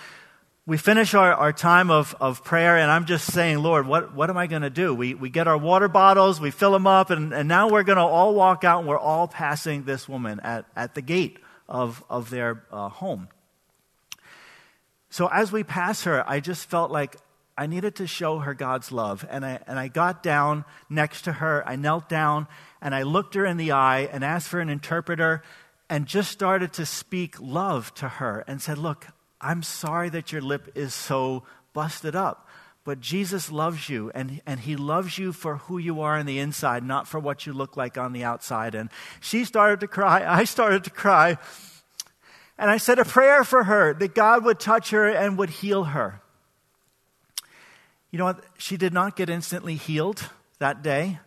we 0.66 0.78
finish 0.78 1.14
our, 1.14 1.32
our 1.34 1.52
time 1.52 1.90
of, 1.90 2.16
of 2.20 2.42
prayer, 2.42 2.78
and 2.78 2.90
I'm 2.90 3.04
just 3.04 3.32
saying, 3.32 3.58
Lord, 3.58 3.86
what, 3.86 4.14
what 4.14 4.30
am 4.30 4.38
I 4.38 4.46
going 4.46 4.62
to 4.62 4.70
do? 4.70 4.94
We, 4.94 5.14
we 5.14 5.28
get 5.28 5.46
our 5.46 5.58
water 5.58 5.88
bottles, 5.88 6.40
we 6.40 6.50
fill 6.50 6.72
them 6.72 6.86
up, 6.86 7.10
and, 7.10 7.34
and 7.34 7.48
now 7.48 7.68
we're 7.68 7.82
going 7.82 7.98
to 7.98 8.02
all 8.02 8.34
walk 8.34 8.64
out, 8.64 8.80
and 8.80 8.88
we're 8.88 8.98
all 8.98 9.28
passing 9.28 9.84
this 9.84 10.08
woman 10.08 10.40
at, 10.40 10.64
at 10.74 10.94
the 10.94 11.02
gate 11.02 11.38
of, 11.68 12.02
of 12.08 12.30
their 12.30 12.64
uh, 12.72 12.88
home. 12.88 13.28
So 15.10 15.28
as 15.28 15.52
we 15.52 15.62
pass 15.64 16.04
her, 16.04 16.28
I 16.28 16.40
just 16.40 16.68
felt 16.68 16.90
like 16.90 17.16
I 17.56 17.66
needed 17.66 17.96
to 17.96 18.06
show 18.06 18.40
her 18.40 18.54
God's 18.54 18.90
love. 18.90 19.24
And 19.30 19.44
I, 19.44 19.60
and 19.66 19.78
I 19.78 19.88
got 19.88 20.22
down 20.22 20.64
next 20.90 21.22
to 21.22 21.32
her. 21.32 21.62
I 21.66 21.76
knelt 21.76 22.08
down 22.08 22.48
and 22.80 22.94
I 22.94 23.02
looked 23.02 23.34
her 23.34 23.46
in 23.46 23.56
the 23.56 23.72
eye 23.72 24.08
and 24.10 24.24
asked 24.24 24.48
for 24.48 24.60
an 24.60 24.68
interpreter 24.68 25.42
and 25.88 26.06
just 26.06 26.30
started 26.30 26.72
to 26.74 26.86
speak 26.86 27.40
love 27.40 27.94
to 27.94 28.08
her 28.08 28.44
and 28.48 28.60
said, 28.60 28.78
Look, 28.78 29.06
I'm 29.40 29.62
sorry 29.62 30.08
that 30.10 30.32
your 30.32 30.40
lip 30.40 30.72
is 30.74 30.94
so 30.94 31.44
busted 31.72 32.16
up. 32.16 32.48
But 32.84 33.00
Jesus 33.00 33.50
loves 33.50 33.88
you, 33.88 34.10
and, 34.14 34.42
and 34.44 34.60
He 34.60 34.76
loves 34.76 35.16
you 35.16 35.32
for 35.32 35.56
who 35.56 35.78
you 35.78 36.02
are 36.02 36.18
on 36.18 36.26
the 36.26 36.38
inside, 36.38 36.84
not 36.84 37.08
for 37.08 37.18
what 37.18 37.46
you 37.46 37.54
look 37.54 37.78
like 37.78 37.96
on 37.96 38.12
the 38.12 38.24
outside. 38.24 38.74
And 38.74 38.90
she 39.20 39.46
started 39.46 39.80
to 39.80 39.88
cry. 39.88 40.22
I 40.26 40.44
started 40.44 40.84
to 40.84 40.90
cry. 40.90 41.38
And 42.58 42.70
I 42.70 42.76
said 42.76 42.98
a 42.98 43.04
prayer 43.04 43.42
for 43.42 43.64
her 43.64 43.94
that 43.94 44.14
God 44.14 44.44
would 44.44 44.60
touch 44.60 44.90
her 44.90 45.08
and 45.08 45.38
would 45.38 45.50
heal 45.50 45.84
her. 45.84 46.20
You 48.14 48.18
know 48.18 48.26
what? 48.26 48.44
She 48.58 48.76
did 48.76 48.92
not 48.92 49.16
get 49.16 49.28
instantly 49.28 49.74
healed 49.74 50.30
that 50.60 50.82
day, 50.82 51.18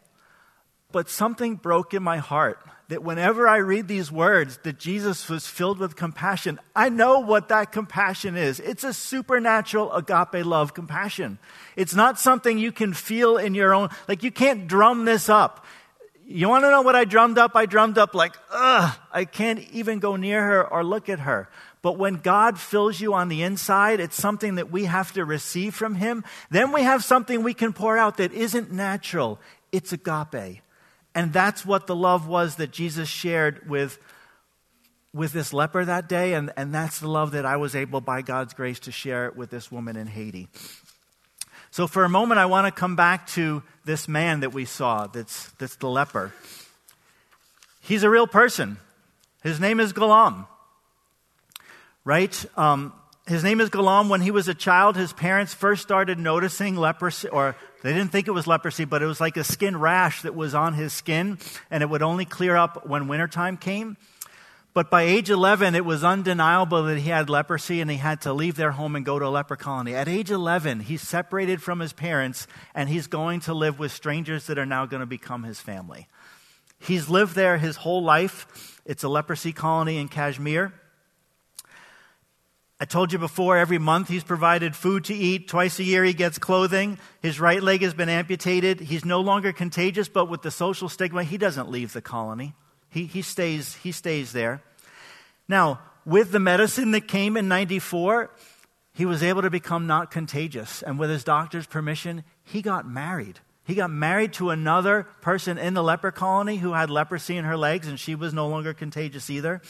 but 0.93 1.09
something 1.09 1.55
broke 1.55 1.93
in 1.93 2.01
my 2.01 2.19
heart 2.19 2.59
that 2.87 3.03
whenever 3.03 3.45
I 3.45 3.57
read 3.57 3.89
these 3.89 4.09
words, 4.09 4.57
that 4.63 4.79
Jesus 4.79 5.27
was 5.27 5.45
filled 5.45 5.79
with 5.79 5.97
compassion, 5.97 6.61
I 6.73 6.87
know 6.87 7.19
what 7.19 7.49
that 7.49 7.73
compassion 7.73 8.37
is. 8.37 8.61
It's 8.61 8.85
a 8.85 8.93
supernatural 8.93 9.91
agape 9.91 10.45
love 10.45 10.73
compassion. 10.73 11.39
It's 11.75 11.93
not 11.93 12.21
something 12.21 12.57
you 12.57 12.71
can 12.71 12.93
feel 12.93 13.35
in 13.35 13.53
your 13.53 13.73
own, 13.73 13.89
like 14.07 14.23
you 14.23 14.31
can't 14.31 14.65
drum 14.65 15.03
this 15.03 15.27
up. 15.27 15.65
You 16.25 16.47
want 16.47 16.63
to 16.63 16.71
know 16.71 16.83
what 16.83 16.95
I 16.95 17.03
drummed 17.03 17.37
up? 17.37 17.53
I 17.53 17.65
drummed 17.65 17.97
up 17.97 18.15
like, 18.15 18.33
ugh, 18.49 18.97
I 19.11 19.25
can't 19.25 19.59
even 19.73 19.99
go 19.99 20.15
near 20.15 20.41
her 20.41 20.65
or 20.65 20.85
look 20.85 21.09
at 21.09 21.19
her. 21.19 21.49
But 21.81 21.97
when 21.97 22.15
God 22.15 22.59
fills 22.59 22.99
you 22.99 23.13
on 23.13 23.29
the 23.29 23.43
inside, 23.43 23.99
it's 23.99 24.15
something 24.15 24.55
that 24.55 24.71
we 24.71 24.85
have 24.85 25.11
to 25.13 25.23
receive 25.23 25.75
from 25.75 25.95
Him. 25.95 26.23
Then 26.49 26.71
we 26.71 26.81
have 26.83 27.03
something 27.03 27.43
we 27.43 27.53
can 27.53 27.73
pour 27.73 27.97
out 27.97 28.17
that 28.17 28.33
isn't 28.33 28.71
natural. 28.71 29.39
It's 29.71 29.93
agape. 29.93 30.61
And 31.13 31.33
that's 31.33 31.65
what 31.65 31.87
the 31.87 31.95
love 31.95 32.27
was 32.27 32.55
that 32.55 32.71
Jesus 32.71 33.09
shared 33.09 33.69
with, 33.69 33.99
with 35.13 35.33
this 35.33 35.53
leper 35.53 35.85
that 35.85 36.09
day. 36.09 36.33
And, 36.33 36.51
and 36.57 36.73
that's 36.73 36.99
the 36.99 37.07
love 37.07 37.31
that 37.31 37.45
I 37.45 37.57
was 37.57 37.75
able, 37.75 38.01
by 38.01 38.21
God's 38.21 38.53
grace, 38.53 38.79
to 38.79 38.91
share 38.91 39.31
with 39.31 39.49
this 39.49 39.71
woman 39.71 39.95
in 39.95 40.07
Haiti. 40.07 40.47
So, 41.69 41.85
for 41.85 42.03
a 42.05 42.09
moment, 42.09 42.39
I 42.39 42.45
want 42.47 42.65
to 42.65 42.71
come 42.71 42.95
back 42.95 43.27
to 43.27 43.61
this 43.85 44.07
man 44.07 44.39
that 44.39 44.53
we 44.53 44.65
saw 44.65 45.07
that's, 45.07 45.49
that's 45.59 45.75
the 45.75 45.89
leper. 45.89 46.33
He's 47.81 48.03
a 48.03 48.09
real 48.09 48.27
person. 48.27 48.77
His 49.43 49.59
name 49.59 49.79
is 49.79 49.93
Ghulam 49.93 50.47
right? 52.07 52.45
Um, 52.57 52.93
his 53.27 53.43
name 53.43 53.59
is 53.59 53.69
Ghulam. 53.69 54.07
When 54.07 54.21
he 54.21 54.31
was 54.31 54.47
a 54.47 54.53
child, 54.53 54.95
his 54.95 55.11
parents 55.11 55.53
first 55.53 55.81
started 55.81 56.17
noticing 56.17 56.77
leprosy, 56.77 57.27
or 57.27 57.57
they 57.83 57.91
didn't 57.91 58.13
think 58.13 58.29
it 58.29 58.31
was 58.31 58.47
leprosy, 58.47 58.85
but 58.85 59.01
it 59.01 59.05
was 59.05 59.19
like 59.19 59.35
a 59.35 59.43
skin 59.43 59.77
rash 59.77 60.21
that 60.21 60.33
was 60.33 60.55
on 60.55 60.73
his 60.73 60.93
skin, 60.93 61.37
and 61.69 61.83
it 61.83 61.89
would 61.89 62.01
only 62.01 62.23
clear 62.23 62.55
up 62.55 62.87
when 62.87 63.09
wintertime 63.09 63.57
came. 63.57 63.97
But 64.73 64.89
by 64.89 65.01
age 65.01 65.29
11, 65.29 65.75
it 65.75 65.83
was 65.83 66.05
undeniable 66.05 66.83
that 66.83 66.97
he 66.97 67.09
had 67.09 67.29
leprosy 67.29 67.81
and 67.81 67.91
he 67.91 67.97
had 67.97 68.21
to 68.21 68.31
leave 68.31 68.55
their 68.55 68.71
home 68.71 68.95
and 68.95 69.03
go 69.03 69.19
to 69.19 69.25
a 69.25 69.27
leper 69.27 69.57
colony. 69.57 69.93
At 69.93 70.07
age 70.07 70.31
11, 70.31 70.81
he's 70.81 71.01
separated 71.01 71.61
from 71.61 71.79
his 71.81 71.91
parents 71.91 72.47
and 72.73 72.87
he's 72.87 73.07
going 73.07 73.41
to 73.41 73.53
live 73.53 73.79
with 73.79 73.91
strangers 73.91 74.45
that 74.47 74.57
are 74.57 74.67
now 74.67 74.85
going 74.85 74.99
to 75.01 75.07
become 75.07 75.43
his 75.43 75.59
family. 75.59 76.07
He's 76.79 77.09
lived 77.09 77.35
there 77.35 77.57
his 77.57 77.75
whole 77.75 78.03
life. 78.03 78.79
It's 78.85 79.03
a 79.03 79.09
leprosy 79.09 79.51
colony 79.51 79.97
in 79.97 80.07
Kashmir. 80.07 80.71
I 82.79 82.85
told 82.85 83.11
you 83.11 83.17
before, 83.17 83.57
every 83.57 83.79
month 83.79 84.07
he's 84.07 84.23
provided 84.23 84.75
food 84.75 85.05
to 85.05 85.15
eat. 85.15 85.47
Twice 85.47 85.79
a 85.79 85.83
year 85.83 86.03
he 86.03 86.13
gets 86.13 86.37
clothing. 86.37 86.99
His 87.21 87.39
right 87.39 87.61
leg 87.61 87.81
has 87.81 87.95
been 87.95 88.09
amputated. 88.09 88.79
He's 88.79 89.03
no 89.03 89.21
longer 89.21 89.51
contagious, 89.51 90.07
but 90.07 90.29
with 90.29 90.43
the 90.43 90.51
social 90.51 90.87
stigma, 90.87 91.23
he 91.23 91.39
doesn't 91.39 91.71
leave 91.71 91.93
the 91.93 92.01
colony. 92.01 92.53
He, 92.89 93.05
he, 93.05 93.23
stays, 93.23 93.75
he 93.75 93.91
stays 93.91 94.31
there. 94.31 94.61
Now, 95.47 95.79
with 96.05 96.31
the 96.31 96.39
medicine 96.39 96.91
that 96.91 97.07
came 97.07 97.35
in 97.35 97.47
94, 97.47 98.29
he 98.93 99.05
was 99.05 99.23
able 99.23 99.41
to 99.41 99.49
become 99.49 99.87
not 99.87 100.11
contagious. 100.11 100.83
And 100.83 100.99
with 100.99 101.09
his 101.09 101.23
doctor's 101.23 101.65
permission, 101.65 102.23
he 102.43 102.61
got 102.61 102.87
married. 102.87 103.39
He 103.65 103.73
got 103.73 103.89
married 103.89 104.33
to 104.33 104.51
another 104.51 105.07
person 105.21 105.57
in 105.57 105.73
the 105.73 105.83
leper 105.83 106.11
colony 106.11 106.57
who 106.57 106.73
had 106.73 106.91
leprosy 106.91 107.37
in 107.37 107.45
her 107.45 107.57
legs, 107.57 107.87
and 107.87 107.99
she 107.99 108.13
was 108.13 108.33
no 108.33 108.47
longer 108.47 108.73
contagious 108.73 109.29
either. 109.31 109.61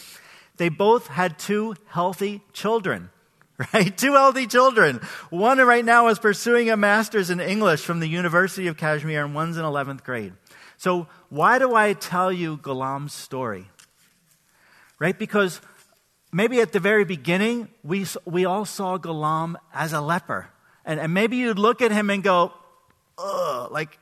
They 0.57 0.69
both 0.69 1.07
had 1.07 1.39
two 1.39 1.75
healthy 1.87 2.41
children, 2.53 3.09
right? 3.73 3.95
Two 3.95 4.13
healthy 4.13 4.47
children. 4.47 5.01
One 5.29 5.59
right 5.59 5.85
now 5.85 6.07
is 6.07 6.19
pursuing 6.19 6.69
a 6.69 6.77
master's 6.77 7.29
in 7.29 7.39
English 7.39 7.81
from 7.81 7.99
the 7.99 8.07
University 8.07 8.67
of 8.67 8.77
Kashmir, 8.77 9.23
and 9.23 9.33
one's 9.35 9.57
in 9.57 9.63
11th 9.63 10.03
grade. 10.03 10.33
So, 10.77 11.07
why 11.29 11.57
do 11.57 11.73
I 11.73 11.93
tell 11.93 12.31
you 12.31 12.57
Ghulam's 12.57 13.13
story? 13.13 13.67
Right? 14.99 15.17
Because 15.17 15.61
maybe 16.31 16.61
at 16.61 16.71
the 16.71 16.79
very 16.79 17.05
beginning, 17.05 17.69
we, 17.83 18.05
we 18.25 18.45
all 18.45 18.65
saw 18.65 18.97
Ghulam 18.97 19.55
as 19.73 19.93
a 19.93 20.01
leper. 20.01 20.49
And, 20.85 20.99
and 20.99 21.13
maybe 21.13 21.37
you'd 21.37 21.59
look 21.59 21.81
at 21.81 21.91
him 21.91 22.09
and 22.09 22.23
go, 22.23 22.53
ugh, 23.17 23.71
like 23.71 23.97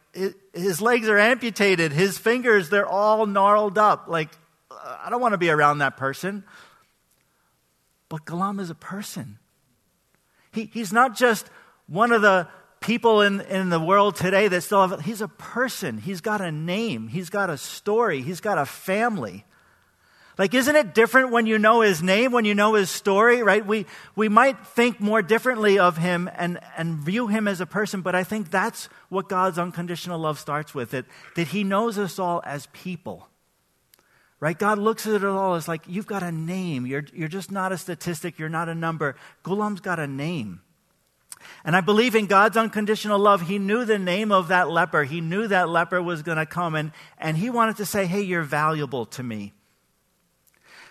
his 0.54 0.82
legs 0.82 1.10
are 1.10 1.18
amputated, 1.18 1.92
his 1.92 2.18
fingers, 2.18 2.70
they're 2.70 2.88
all 2.88 3.26
gnarled 3.26 3.78
up. 3.78 4.08
Like, 4.08 4.30
I 4.86 5.10
don't 5.10 5.22
want 5.22 5.34
to 5.34 5.38
be 5.38 5.50
around 5.50 5.80
that 5.80 5.98
person. 5.98 6.44
But 8.10 8.26
Ghulam 8.26 8.60
is 8.60 8.70
a 8.70 8.76
person. 8.76 9.40
He, 10.52 10.70
he's 10.72 10.94
not 10.94 11.16
just 11.16 11.50
one 11.88 12.12
of 12.12 12.22
the 12.22 12.48
people 12.80 13.22
in, 13.22 13.42
in 13.42 13.70
the 13.70 13.80
world 13.80 14.16
today 14.16 14.48
that 14.48 14.62
still 14.62 14.88
have, 14.88 15.02
he's 15.02 15.22
a 15.22 15.28
person. 15.28 15.98
He's 15.98 16.22
got 16.22 16.40
a 16.40 16.52
name. 16.52 17.08
He's 17.08 17.30
got 17.30 17.50
a 17.50 17.58
story. 17.58 18.22
He's 18.22 18.42
got 18.42 18.58
a 18.58 18.66
family. 18.66 19.44
Like, 20.38 20.54
isn't 20.54 20.76
it 20.76 20.94
different 20.94 21.32
when 21.32 21.46
you 21.46 21.58
know 21.58 21.82
his 21.82 22.04
name, 22.04 22.34
when 22.34 22.44
you 22.44 22.54
know 22.54 22.74
his 22.74 22.90
story, 22.90 23.42
right? 23.42 23.66
We, 23.66 23.86
we 24.16 24.28
might 24.28 24.68
think 24.68 25.00
more 25.00 25.22
differently 25.22 25.80
of 25.80 25.98
him 25.98 26.30
and, 26.36 26.60
and 26.78 26.98
view 26.98 27.28
him 27.28 27.48
as 27.48 27.62
a 27.62 27.66
person, 27.66 28.02
but 28.02 28.16
I 28.16 28.26
think 28.26 28.52
that's 28.52 28.90
what 29.08 29.30
God's 29.30 29.58
unconditional 29.58 30.20
love 30.20 30.38
starts 30.38 30.76
with 30.76 30.94
it, 30.94 31.06
that 31.36 31.48
he 31.48 31.64
knows 31.64 31.98
us 31.98 32.20
all 32.20 32.44
as 32.46 32.68
people. 32.74 33.30
Right? 34.40 34.58
God 34.58 34.78
looks 34.78 35.08
at 35.08 35.14
it 35.14 35.26
all 35.26 35.56
as 35.56 35.68
like, 35.68 35.84
you've 35.88 36.08
got 36.08 36.22
a 36.22 36.32
name. 36.32 36.86
You're, 36.86 37.06
you're 37.14 37.28
just 37.28 37.52
not 37.52 37.72
a 37.72 37.78
statistic. 37.78 38.38
You're 38.38 38.50
not 38.50 38.70
a 38.70 38.76
number. 38.76 39.16
Ghulam's 39.44 39.82
got 39.82 40.00
a 40.00 40.08
name. 40.08 40.62
And 41.64 41.76
I 41.76 41.82
believe 41.82 42.16
in 42.16 42.26
God's 42.26 42.58
unconditional 42.58 43.20
love. 43.20 43.42
He 43.42 43.60
knew 43.60 43.86
the 43.86 44.00
name 44.00 44.32
of 44.32 44.50
that 44.50 44.70
leper. 44.70 45.04
He 45.04 45.22
knew 45.22 45.48
that 45.48 45.70
leper 45.70 46.02
was 46.02 46.22
going 46.24 46.38
to 46.38 46.46
come, 46.46 46.76
and, 46.76 46.92
and 47.18 47.38
he 47.38 47.50
wanted 47.50 47.78
to 47.78 47.86
say, 47.86 48.06
Hey, 48.06 48.22
you're 48.22 48.44
valuable 48.44 49.06
to 49.08 49.24
me. 49.24 49.54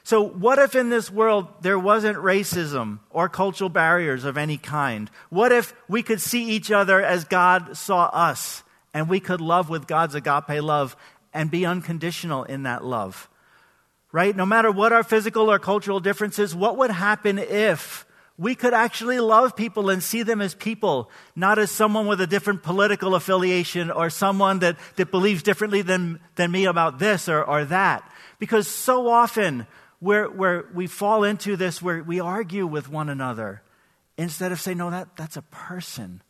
So, 0.07 0.23
what 0.23 0.59
if 0.59 0.75
in 0.75 0.91
this 0.91 1.11
world 1.11 1.49
there 1.63 1.79
wasn't 1.79 2.19
racism 2.19 3.01
or 3.11 3.29
cultural 3.29 3.71
barriers 3.71 4.25
of 4.25 4.37
any 4.37 4.59
kind? 4.59 5.11
What 5.31 5.51
if 5.51 5.75
we 5.89 6.03
could 6.03 6.21
see 6.21 6.51
each 6.51 6.71
other 6.71 7.03
as 7.03 7.25
God 7.25 7.77
saw 7.77 8.05
us 8.07 8.63
and 8.93 9.09
we 9.09 9.19
could 9.19 9.41
love 9.41 9.71
with 9.71 9.87
God's 9.87 10.15
agape 10.15 10.63
love 10.63 10.95
and 11.33 11.51
be 11.51 11.65
unconditional 11.65 12.45
in 12.45 12.65
that 12.65 12.85
love? 12.85 13.31
Right? 14.14 14.37
No 14.37 14.46
matter 14.46 14.70
what 14.70 14.92
our 14.92 15.03
physical 15.03 15.50
or 15.50 15.59
cultural 15.59 15.98
differences, 15.98 16.55
what 16.55 16.77
would 16.77 16.92
happen 16.92 17.37
if 17.37 18.07
we 18.38 18.55
could 18.55 18.72
actually 18.72 19.18
love 19.18 19.57
people 19.57 19.90
and 19.90 20.00
see 20.00 20.22
them 20.22 20.40
as 20.40 20.55
people, 20.55 21.11
not 21.35 21.59
as 21.59 21.72
someone 21.72 22.07
with 22.07 22.20
a 22.20 22.27
different 22.29 22.62
political 22.62 23.16
affiliation 23.16 23.90
or 23.90 24.11
someone 24.11 24.61
that, 24.61 24.77
that 24.94 25.11
believes 25.11 25.42
differently 25.42 25.83
than, 25.83 26.20
than 26.37 26.53
me 26.53 26.64
about 26.64 27.00
this 27.00 27.29
or, 27.29 27.42
or 27.42 27.64
that? 27.64 28.09
Because 28.38 28.68
so 28.68 29.09
often 29.09 29.66
where, 29.98 30.31
where 30.31 30.66
we 30.72 30.87
fall 30.87 31.24
into 31.24 31.57
this 31.57 31.83
where 31.83 32.00
we 32.00 32.20
argue 32.20 32.68
with 32.68 32.88
one 32.88 33.09
another 33.09 33.62
instead 34.16 34.53
of 34.53 34.61
saying, 34.61 34.79
no, 34.79 34.90
that, 34.90 35.16
that's 35.16 35.37
a 35.37 35.42
person. 35.42 36.22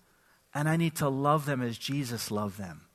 And 0.55 0.71
I 0.71 0.79
need 0.79 0.97
to 0.97 1.11
love 1.11 1.45
them 1.45 1.61
as 1.61 1.77
Jesus 1.77 2.31
loved 2.31 2.57
them. 2.57 2.87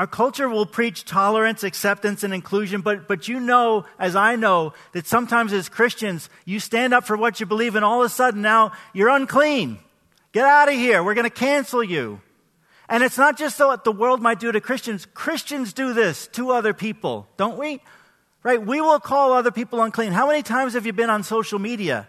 Our 0.00 0.06
culture 0.06 0.48
will 0.48 0.64
preach 0.64 1.04
tolerance, 1.04 1.62
acceptance, 1.62 2.24
and 2.24 2.32
inclusion, 2.32 2.80
but, 2.80 3.06
but 3.06 3.28
you 3.28 3.38
know, 3.38 3.84
as 3.98 4.16
I 4.16 4.34
know, 4.34 4.72
that 4.92 5.06
sometimes 5.06 5.52
as 5.52 5.68
Christians, 5.68 6.30
you 6.46 6.58
stand 6.58 6.94
up 6.94 7.04
for 7.04 7.18
what 7.18 7.38
you 7.38 7.44
believe, 7.44 7.76
and 7.76 7.84
all 7.84 8.00
of 8.00 8.06
a 8.06 8.08
sudden 8.08 8.40
now 8.40 8.72
you're 8.94 9.10
unclean. 9.10 9.78
Get 10.32 10.46
out 10.46 10.70
of 10.70 10.74
here. 10.74 11.02
We're 11.02 11.12
going 11.12 11.28
to 11.28 11.30
cancel 11.30 11.84
you. 11.84 12.22
And 12.88 13.04
it's 13.04 13.18
not 13.18 13.36
just 13.36 13.60
what 13.60 13.84
the 13.84 13.92
world 13.92 14.22
might 14.22 14.40
do 14.40 14.50
to 14.50 14.58
Christians. 14.58 15.06
Christians 15.12 15.74
do 15.74 15.92
this 15.92 16.28
to 16.28 16.52
other 16.52 16.72
people, 16.72 17.28
don't 17.36 17.58
we? 17.58 17.82
Right? 18.42 18.64
We 18.64 18.80
will 18.80 19.00
call 19.00 19.34
other 19.34 19.50
people 19.50 19.82
unclean. 19.82 20.12
How 20.12 20.26
many 20.26 20.42
times 20.42 20.72
have 20.72 20.86
you 20.86 20.94
been 20.94 21.10
on 21.10 21.24
social 21.24 21.58
media 21.58 22.08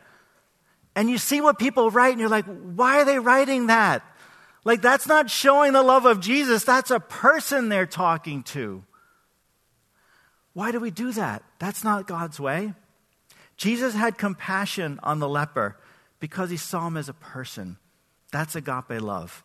and 0.96 1.10
you 1.10 1.18
see 1.18 1.42
what 1.42 1.60
people 1.60 1.92
write 1.92 2.12
and 2.12 2.22
you're 2.22 2.30
like, 2.30 2.46
why 2.46 3.02
are 3.02 3.06
they 3.06 3.20
writing 3.20 3.68
that? 3.68 4.02
Like, 4.64 4.82
that's 4.82 5.08
not 5.08 5.30
showing 5.30 5.74
the 5.74 5.82
love 5.82 6.06
of 6.06 6.20
Jesus, 6.20 6.64
that's 6.64 6.92
a 6.92 7.00
person 7.00 7.70
they're 7.70 7.86
talking 7.86 8.44
to. 8.44 8.84
Why 10.54 10.72
do 10.72 10.80
we 10.80 10.92
do 10.92 11.12
that? 11.14 11.44
That's 11.60 11.84
not 11.84 12.08
God's 12.08 12.40
way. 12.40 12.74
Jesus 13.58 13.94
had 13.94 14.18
compassion 14.18 15.00
on 15.04 15.20
the 15.20 15.30
leper 15.30 15.78
because 16.20 16.50
he 16.50 16.58
saw 16.58 16.88
him 16.88 16.98
as 16.98 17.10
a 17.10 17.14
person. 17.14 17.78
That's 18.32 18.56
agape 18.56 19.02
love. 19.02 19.44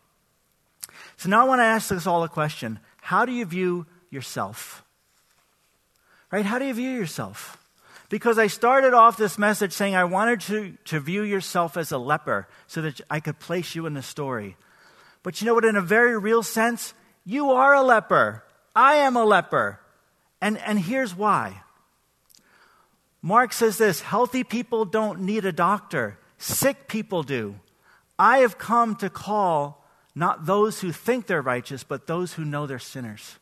So 1.17 1.29
now 1.29 1.41
I 1.41 1.47
want 1.47 1.59
to 1.59 1.65
ask 1.65 1.91
us 1.91 2.07
all 2.07 2.23
a 2.23 2.29
question 2.29 2.79
How 3.01 3.25
do 3.25 3.31
you 3.31 3.45
view 3.45 3.85
yourself? 4.09 4.83
Right? 6.31 6.45
How 6.45 6.59
do 6.59 6.65
you 6.65 6.73
view 6.73 6.89
yourself? 6.89 7.57
Because 8.09 8.37
I 8.37 8.47
started 8.47 8.93
off 8.93 9.17
this 9.17 9.37
message 9.37 9.73
saying 9.73 9.95
I 9.95 10.05
wanted 10.05 10.41
to, 10.41 10.77
to 10.85 10.99
view 10.99 11.23
yourself 11.23 11.75
as 11.75 11.91
a 11.91 11.97
leper 11.97 12.47
so 12.65 12.81
that 12.81 13.01
I 13.09 13.19
could 13.19 13.39
place 13.39 13.75
you 13.75 13.85
in 13.85 13.93
the 13.93 14.01
story. 14.01 14.55
But 15.27 15.41
you 15.41 15.45
know 15.45 15.55
what? 15.55 15.65
In 15.65 15.75
a 15.75 15.81
very 15.81 16.17
real 16.17 16.41
sense, 16.41 16.93
you 17.25 17.51
are 17.51 17.73
a 17.73 17.83
leper. 17.83 18.45
I 18.73 18.95
am 18.95 19.17
a 19.17 19.25
leper. 19.25 19.77
And, 20.39 20.57
and 20.59 20.79
here's 20.79 21.13
why. 21.13 21.63
Mark 23.21 23.51
says 23.51 23.77
this 23.77 23.99
healthy 23.99 24.45
people 24.45 24.85
don't 24.85 25.19
need 25.19 25.43
a 25.43 25.51
doctor, 25.51 26.17
sick 26.37 26.87
people 26.87 27.23
do. 27.23 27.55
I 28.17 28.37
have 28.37 28.57
come 28.57 28.95
to 28.95 29.09
call 29.09 29.83
not 30.15 30.45
those 30.45 30.79
who 30.79 30.93
think 30.93 31.27
they're 31.27 31.41
righteous, 31.41 31.83
but 31.83 32.07
those 32.07 32.31
who 32.31 32.45
know 32.45 32.65
they're 32.65 32.79
sinners. 32.79 33.37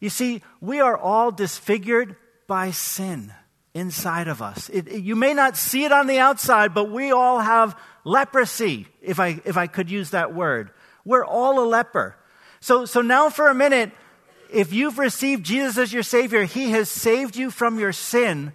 You 0.00 0.08
see, 0.08 0.40
we 0.62 0.80
are 0.80 0.96
all 0.96 1.30
disfigured 1.30 2.16
by 2.46 2.70
sin 2.70 3.30
inside 3.74 4.26
of 4.26 4.40
us. 4.40 4.70
It, 4.70 4.88
it, 4.88 5.02
you 5.02 5.16
may 5.16 5.34
not 5.34 5.58
see 5.58 5.84
it 5.84 5.92
on 5.92 6.06
the 6.06 6.20
outside, 6.20 6.72
but 6.72 6.90
we 6.90 7.12
all 7.12 7.40
have 7.40 7.78
leprosy, 8.04 8.86
if 9.02 9.20
I, 9.20 9.42
if 9.44 9.58
I 9.58 9.66
could 9.66 9.90
use 9.90 10.08
that 10.12 10.34
word. 10.34 10.70
We're 11.04 11.24
all 11.24 11.60
a 11.60 11.66
leper. 11.66 12.16
So, 12.60 12.84
so 12.84 13.02
now 13.02 13.30
for 13.30 13.48
a 13.48 13.54
minute, 13.54 13.92
if 14.52 14.72
you've 14.72 14.98
received 14.98 15.44
Jesus 15.44 15.78
as 15.78 15.92
your 15.92 16.02
Savior, 16.02 16.44
He 16.44 16.70
has 16.70 16.88
saved 16.88 17.36
you 17.36 17.50
from 17.50 17.78
your 17.78 17.92
sin. 17.92 18.52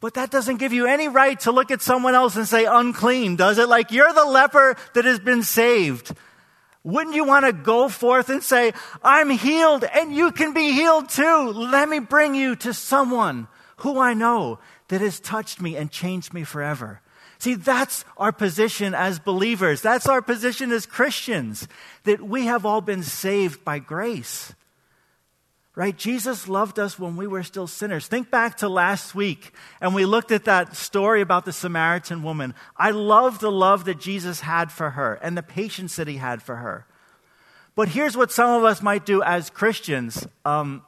But 0.00 0.14
that 0.14 0.30
doesn't 0.30 0.58
give 0.58 0.72
you 0.72 0.86
any 0.86 1.08
right 1.08 1.38
to 1.40 1.50
look 1.50 1.70
at 1.70 1.82
someone 1.82 2.14
else 2.14 2.36
and 2.36 2.46
say 2.46 2.66
unclean, 2.66 3.36
does 3.36 3.58
it? 3.58 3.68
Like 3.68 3.90
you're 3.90 4.12
the 4.12 4.24
leper 4.24 4.76
that 4.94 5.04
has 5.04 5.18
been 5.18 5.42
saved. 5.42 6.14
Wouldn't 6.84 7.16
you 7.16 7.24
want 7.24 7.44
to 7.44 7.52
go 7.52 7.88
forth 7.88 8.28
and 8.28 8.42
say, 8.42 8.72
I'm 9.02 9.30
healed 9.30 9.84
and 9.84 10.14
you 10.14 10.30
can 10.30 10.54
be 10.54 10.72
healed 10.72 11.08
too? 11.08 11.52
Let 11.52 11.88
me 11.88 11.98
bring 11.98 12.34
you 12.34 12.54
to 12.56 12.72
someone 12.72 13.48
who 13.78 13.98
I 13.98 14.14
know 14.14 14.60
that 14.88 15.00
has 15.00 15.18
touched 15.18 15.60
me 15.60 15.76
and 15.76 15.90
changed 15.90 16.32
me 16.32 16.44
forever. 16.44 17.00
See, 17.38 17.54
that's 17.54 18.04
our 18.16 18.32
position 18.32 18.94
as 18.94 19.20
believers. 19.20 19.80
That's 19.80 20.08
our 20.08 20.20
position 20.20 20.72
as 20.72 20.86
Christians, 20.86 21.68
that 22.04 22.20
we 22.20 22.46
have 22.46 22.66
all 22.66 22.80
been 22.80 23.04
saved 23.04 23.64
by 23.64 23.78
grace. 23.78 24.54
Right? 25.76 25.96
Jesus 25.96 26.48
loved 26.48 26.80
us 26.80 26.98
when 26.98 27.14
we 27.14 27.28
were 27.28 27.44
still 27.44 27.68
sinners. 27.68 28.08
Think 28.08 28.32
back 28.32 28.56
to 28.56 28.68
last 28.68 29.14
week, 29.14 29.52
and 29.80 29.94
we 29.94 30.04
looked 30.04 30.32
at 30.32 30.46
that 30.46 30.74
story 30.74 31.20
about 31.20 31.44
the 31.44 31.52
Samaritan 31.52 32.24
woman. 32.24 32.54
I 32.76 32.90
love 32.90 33.38
the 33.38 33.52
love 33.52 33.84
that 33.84 34.00
Jesus 34.00 34.40
had 34.40 34.72
for 34.72 34.90
her 34.90 35.14
and 35.22 35.36
the 35.36 35.42
patience 35.42 35.94
that 35.94 36.08
he 36.08 36.16
had 36.16 36.42
for 36.42 36.56
her. 36.56 36.84
But 37.76 37.90
here's 37.90 38.16
what 38.16 38.32
some 38.32 38.50
of 38.50 38.64
us 38.64 38.82
might 38.82 39.06
do 39.06 39.22
as 39.22 39.50
Christians. 39.50 40.26
Um, 40.44 40.82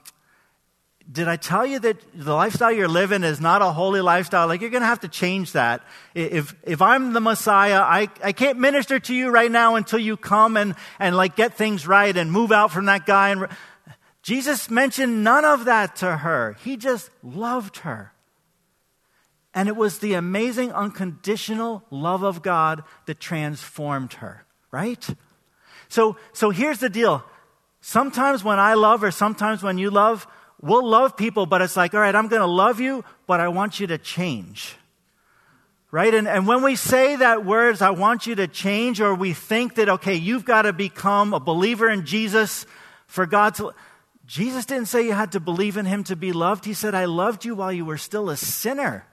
did 1.11 1.27
I 1.27 1.37
tell 1.37 1.67
you 1.67 1.79
that 1.81 1.97
the 2.15 2.35
lifestyle 2.35 2.71
you're 2.71 2.87
living 2.87 3.25
is 3.25 3.41
not 3.41 3.63
a 3.63 3.73
holy 3.73 4.01
lifestyle? 4.01 4.47
Like, 4.47 4.61
you're 4.61 4.71
going 4.71 4.83
to 4.83 4.87
have 4.87 5.01
to 5.01 5.09
change 5.09 5.53
that. 5.53 5.83
If, 6.15 6.55
if 6.63 6.81
I'm 6.81 7.13
the 7.15 7.21
Messiah, 7.21 7.81
I, 7.81 8.09
I 8.23 8.33
can't 8.33 8.59
minister 8.59 9.01
to 9.01 9.15
you 9.15 9.31
right 9.31 9.51
now 9.51 9.75
until 9.75 9.99
you 9.99 10.17
come 10.17 10.57
and, 10.57 10.75
and 11.01 11.17
like 11.17 11.35
get 11.35 11.55
things 11.55 11.87
right 11.87 12.17
and 12.17 12.31
move 12.31 12.53
out 12.53 12.71
from 12.71 12.85
that 12.85 13.07
guy. 13.07 13.31
And 13.31 13.49
Jesus 14.23 14.71
mentioned 14.71 15.25
none 15.25 15.45
of 15.45 15.65
that 15.65 15.97
to 15.97 16.19
her. 16.19 16.57
He 16.63 16.77
just 16.77 17.11
loved 17.23 17.79
her. 17.79 18.13
And 19.53 19.69
it 19.69 19.75
was 19.75 19.99
the 19.99 20.15
amazing, 20.15 20.71
unconditional 20.73 21.83
love 21.91 22.23
of 22.23 22.41
God 22.43 22.85
that 23.07 23.19
transformed 23.19 24.13
her, 24.15 24.45
right? 24.71 25.09
So, 25.89 26.17
so 26.33 26.51
here's 26.51 26.79
the 26.79 26.91
deal. 26.91 27.25
Sometimes 27.81 28.45
when 28.45 28.61
I 28.61 28.75
love, 28.75 29.03
or 29.03 29.11
sometimes 29.11 29.61
when 29.63 29.77
you 29.77 29.91
love, 29.91 30.29
we'll 30.61 30.87
love 30.87 31.17
people, 31.17 31.47
but 31.47 31.63
it's 31.63 31.77
like, 31.77 31.95
all 31.95 32.01
right, 32.01 32.15
I'm 32.15 32.29
going 32.29 32.41
to 32.41 32.47
love 32.47 32.81
you, 32.81 33.05
but 33.27 33.41
I 33.41 33.49
want 33.49 33.81
you 33.81 33.87
to 33.89 33.99
change. 33.99 34.77
Right? 35.91 36.15
And, 36.15 36.29
and 36.29 36.47
when 36.47 36.63
we 36.63 36.77
say 36.77 37.17
that 37.17 37.45
words, 37.45 37.83
I 37.83 37.91
want 37.91 38.27
you 38.27 38.37
to 38.37 38.47
change, 38.47 39.01
or 39.01 39.15
we 39.15 39.33
think 39.33 39.75
that, 39.75 39.89
okay, 39.89 40.15
you've 40.15 40.45
got 40.45 40.63
to 40.63 40.73
become 40.73 41.35
a 41.35 41.41
believer 41.41 41.89
in 41.89 42.07
Jesus 42.07 42.65
for 43.07 43.27
God 43.27 43.57
to. 43.57 43.73
Jesus 44.25 44.65
didn't 44.65 44.87
say 44.87 45.05
you 45.05 45.13
had 45.13 45.33
to 45.33 45.41
believe 45.41 45.77
in 45.77 45.87
him 45.87 46.05
to 46.05 46.15
be 46.15 46.31
loved. 46.31 46.65
He 46.65 46.75
said, 46.75 46.95
I 46.95 47.07
loved 47.07 47.45
you 47.45 47.57
while 47.57 47.73
you 47.73 47.85
were 47.85 47.99
still 47.99 48.31
a 48.31 48.37
sinner. 48.37 49.05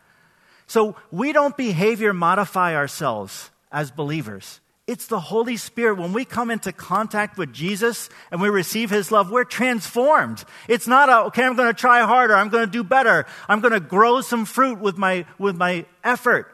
So 0.67 0.95
we 1.09 1.33
don't 1.33 1.57
behavior 1.57 2.13
modify 2.13 2.75
ourselves 2.75 3.49
as 3.71 3.89
believers. 3.89 4.59
It's 4.87 5.07
the 5.07 5.19
Holy 5.19 5.57
Spirit. 5.57 5.97
When 5.97 6.13
we 6.13 6.23
come 6.23 6.49
into 6.49 6.71
contact 6.71 7.37
with 7.37 7.51
Jesus 7.51 8.09
and 8.31 8.41
we 8.41 8.49
receive 8.49 8.89
His 8.89 9.11
love, 9.11 9.29
we're 9.29 9.43
transformed. 9.43 10.45
It's 10.69 10.87
not 10.87 11.09
a, 11.09 11.25
okay, 11.25 11.43
I'm 11.43 11.57
going 11.57 11.67
to 11.67 11.79
try 11.79 12.05
harder. 12.05 12.33
I'm 12.33 12.47
going 12.47 12.65
to 12.65 12.71
do 12.71 12.85
better. 12.85 13.25
I'm 13.49 13.59
going 13.59 13.73
to 13.73 13.81
grow 13.81 14.21
some 14.21 14.45
fruit 14.45 14.79
with 14.79 14.97
my, 14.97 15.25
with 15.37 15.57
my 15.57 15.85
effort. 16.05 16.53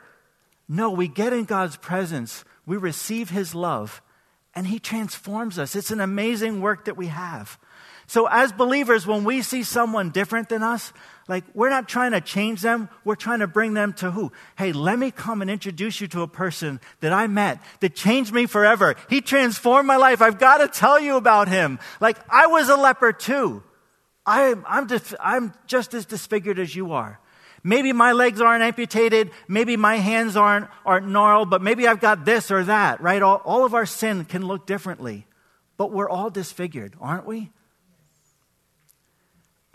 No, 0.67 0.89
we 0.89 1.07
get 1.07 1.31
in 1.31 1.45
God's 1.45 1.77
presence. 1.77 2.43
We 2.65 2.75
receive 2.75 3.29
His 3.29 3.53
love 3.53 4.01
and 4.55 4.65
He 4.65 4.79
transforms 4.79 5.59
us. 5.59 5.75
It's 5.75 5.91
an 5.91 6.01
amazing 6.01 6.59
work 6.59 6.85
that 6.85 6.97
we 6.97 7.07
have. 7.07 7.59
So, 8.07 8.27
as 8.27 8.51
believers, 8.51 9.07
when 9.07 9.23
we 9.23 9.41
see 9.41 9.63
someone 9.63 10.09
different 10.09 10.49
than 10.49 10.61
us, 10.61 10.91
like 11.27 11.45
we're 11.53 11.69
not 11.69 11.87
trying 11.87 12.11
to 12.11 12.21
change 12.21 12.61
them, 12.61 12.89
we're 13.05 13.15
trying 13.15 13.39
to 13.39 13.47
bring 13.47 13.73
them 13.73 13.93
to 13.93 14.11
who? 14.11 14.31
Hey, 14.57 14.73
let 14.73 14.99
me 14.99 15.09
come 15.09 15.41
and 15.41 15.49
introduce 15.49 16.01
you 16.01 16.07
to 16.09 16.21
a 16.21 16.27
person 16.27 16.81
that 16.99 17.13
I 17.13 17.27
met 17.27 17.61
that 17.79 17.95
changed 17.95 18.33
me 18.33 18.45
forever. 18.45 18.95
He 19.09 19.21
transformed 19.21 19.87
my 19.87 19.95
life. 19.95 20.21
I've 20.21 20.39
got 20.39 20.57
to 20.57 20.67
tell 20.67 20.99
you 20.99 21.15
about 21.15 21.47
him. 21.47 21.79
Like, 22.01 22.17
I 22.29 22.47
was 22.47 22.69
a 22.69 22.75
leper 22.75 23.13
too. 23.13 23.63
I, 24.25 24.55
I'm, 24.65 24.87
dis- 24.87 25.15
I'm 25.19 25.53
just 25.65 25.93
as 25.93 26.05
disfigured 26.05 26.59
as 26.59 26.75
you 26.75 26.93
are. 26.93 27.19
Maybe 27.63 27.93
my 27.93 28.11
legs 28.11 28.41
aren't 28.41 28.63
amputated. 28.63 29.31
Maybe 29.47 29.77
my 29.77 29.95
hands 29.95 30.35
aren't, 30.35 30.67
aren't 30.85 31.07
gnarled, 31.07 31.49
but 31.49 31.61
maybe 31.61 31.87
I've 31.87 32.01
got 32.01 32.25
this 32.25 32.51
or 32.51 32.65
that, 32.65 32.99
right? 32.99 33.21
All, 33.21 33.41
all 33.45 33.63
of 33.63 33.73
our 33.73 33.85
sin 33.85 34.25
can 34.25 34.45
look 34.45 34.65
differently. 34.65 35.25
But 35.77 35.91
we're 35.91 36.09
all 36.09 36.29
disfigured, 36.29 36.95
aren't 36.99 37.25
we? 37.25 37.51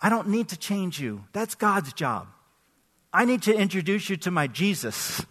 I 0.00 0.08
don't 0.08 0.28
need 0.28 0.48
to 0.48 0.56
change 0.56 1.00
you. 1.00 1.24
That's 1.32 1.54
God's 1.54 1.92
job. 1.92 2.28
I 3.12 3.24
need 3.24 3.42
to 3.42 3.54
introduce 3.54 4.08
you 4.08 4.16
to 4.18 4.30
my 4.30 4.46
Jesus. 4.46 5.24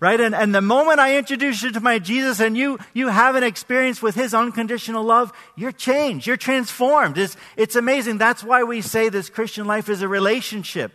Right? 0.00 0.20
And, 0.20 0.34
and 0.34 0.54
the 0.54 0.60
moment 0.60 1.00
I 1.00 1.18
introduce 1.18 1.62
you 1.62 1.72
to 1.72 1.80
my 1.80 1.98
Jesus 1.98 2.38
and 2.40 2.56
you, 2.56 2.78
you 2.94 3.08
have 3.08 3.34
an 3.34 3.42
experience 3.42 4.00
with 4.00 4.14
his 4.14 4.32
unconditional 4.32 5.02
love, 5.02 5.32
you're 5.56 5.72
changed. 5.72 6.26
You're 6.26 6.36
transformed. 6.36 7.18
It's, 7.18 7.36
it's 7.56 7.74
amazing. 7.74 8.18
That's 8.18 8.44
why 8.44 8.62
we 8.62 8.80
say 8.80 9.08
this 9.08 9.28
Christian 9.28 9.66
life 9.66 9.88
is 9.88 10.02
a 10.02 10.08
relationship. 10.08 10.92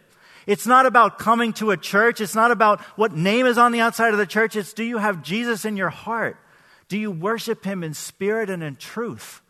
It's 0.48 0.67
not 0.67 0.86
about 0.86 1.19
coming 1.19 1.54
to 1.54 1.72
a 1.72 1.78
church. 1.78 2.22
It's 2.22 2.36
not 2.36 2.52
about 2.52 2.82
what 2.98 3.15
name 3.15 3.46
is 3.46 3.58
on 3.58 3.72
the 3.72 3.82
outside 3.82 4.13
of 4.13 4.19
the 4.19 4.26
church. 4.26 4.56
It's 4.56 4.74
do 4.74 4.84
you 4.84 4.98
have 4.98 5.22
Jesus 5.22 5.65
in 5.65 5.78
your 5.78 5.89
heart? 5.89 6.38
Do 6.88 6.98
you 6.98 7.12
worship 7.12 7.65
him 7.65 7.84
in 7.84 7.93
spirit 7.93 8.50
and 8.50 8.63
in 8.63 8.76
truth? 8.76 9.41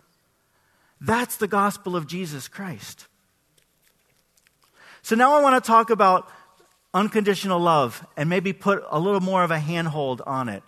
That's 1.01 1.37
the 1.37 1.47
gospel 1.47 1.95
of 1.95 2.07
Jesus 2.07 2.47
Christ. 2.47 3.07
So 5.03 5.17
now 5.17 5.33
I 5.33 5.41
want 5.41 5.61
to 5.61 5.67
talk 5.67 5.89
about 5.89 6.29
unconditional 6.93 7.59
love 7.59 8.05
and 8.15 8.29
maybe 8.29 8.53
put 8.53 8.81
a 8.89 8.99
little 8.99 9.19
more 9.19 9.43
of 9.43 9.51
a 9.51 9.59
handhold 9.59 10.21
on 10.25 10.47
it. 10.47 10.63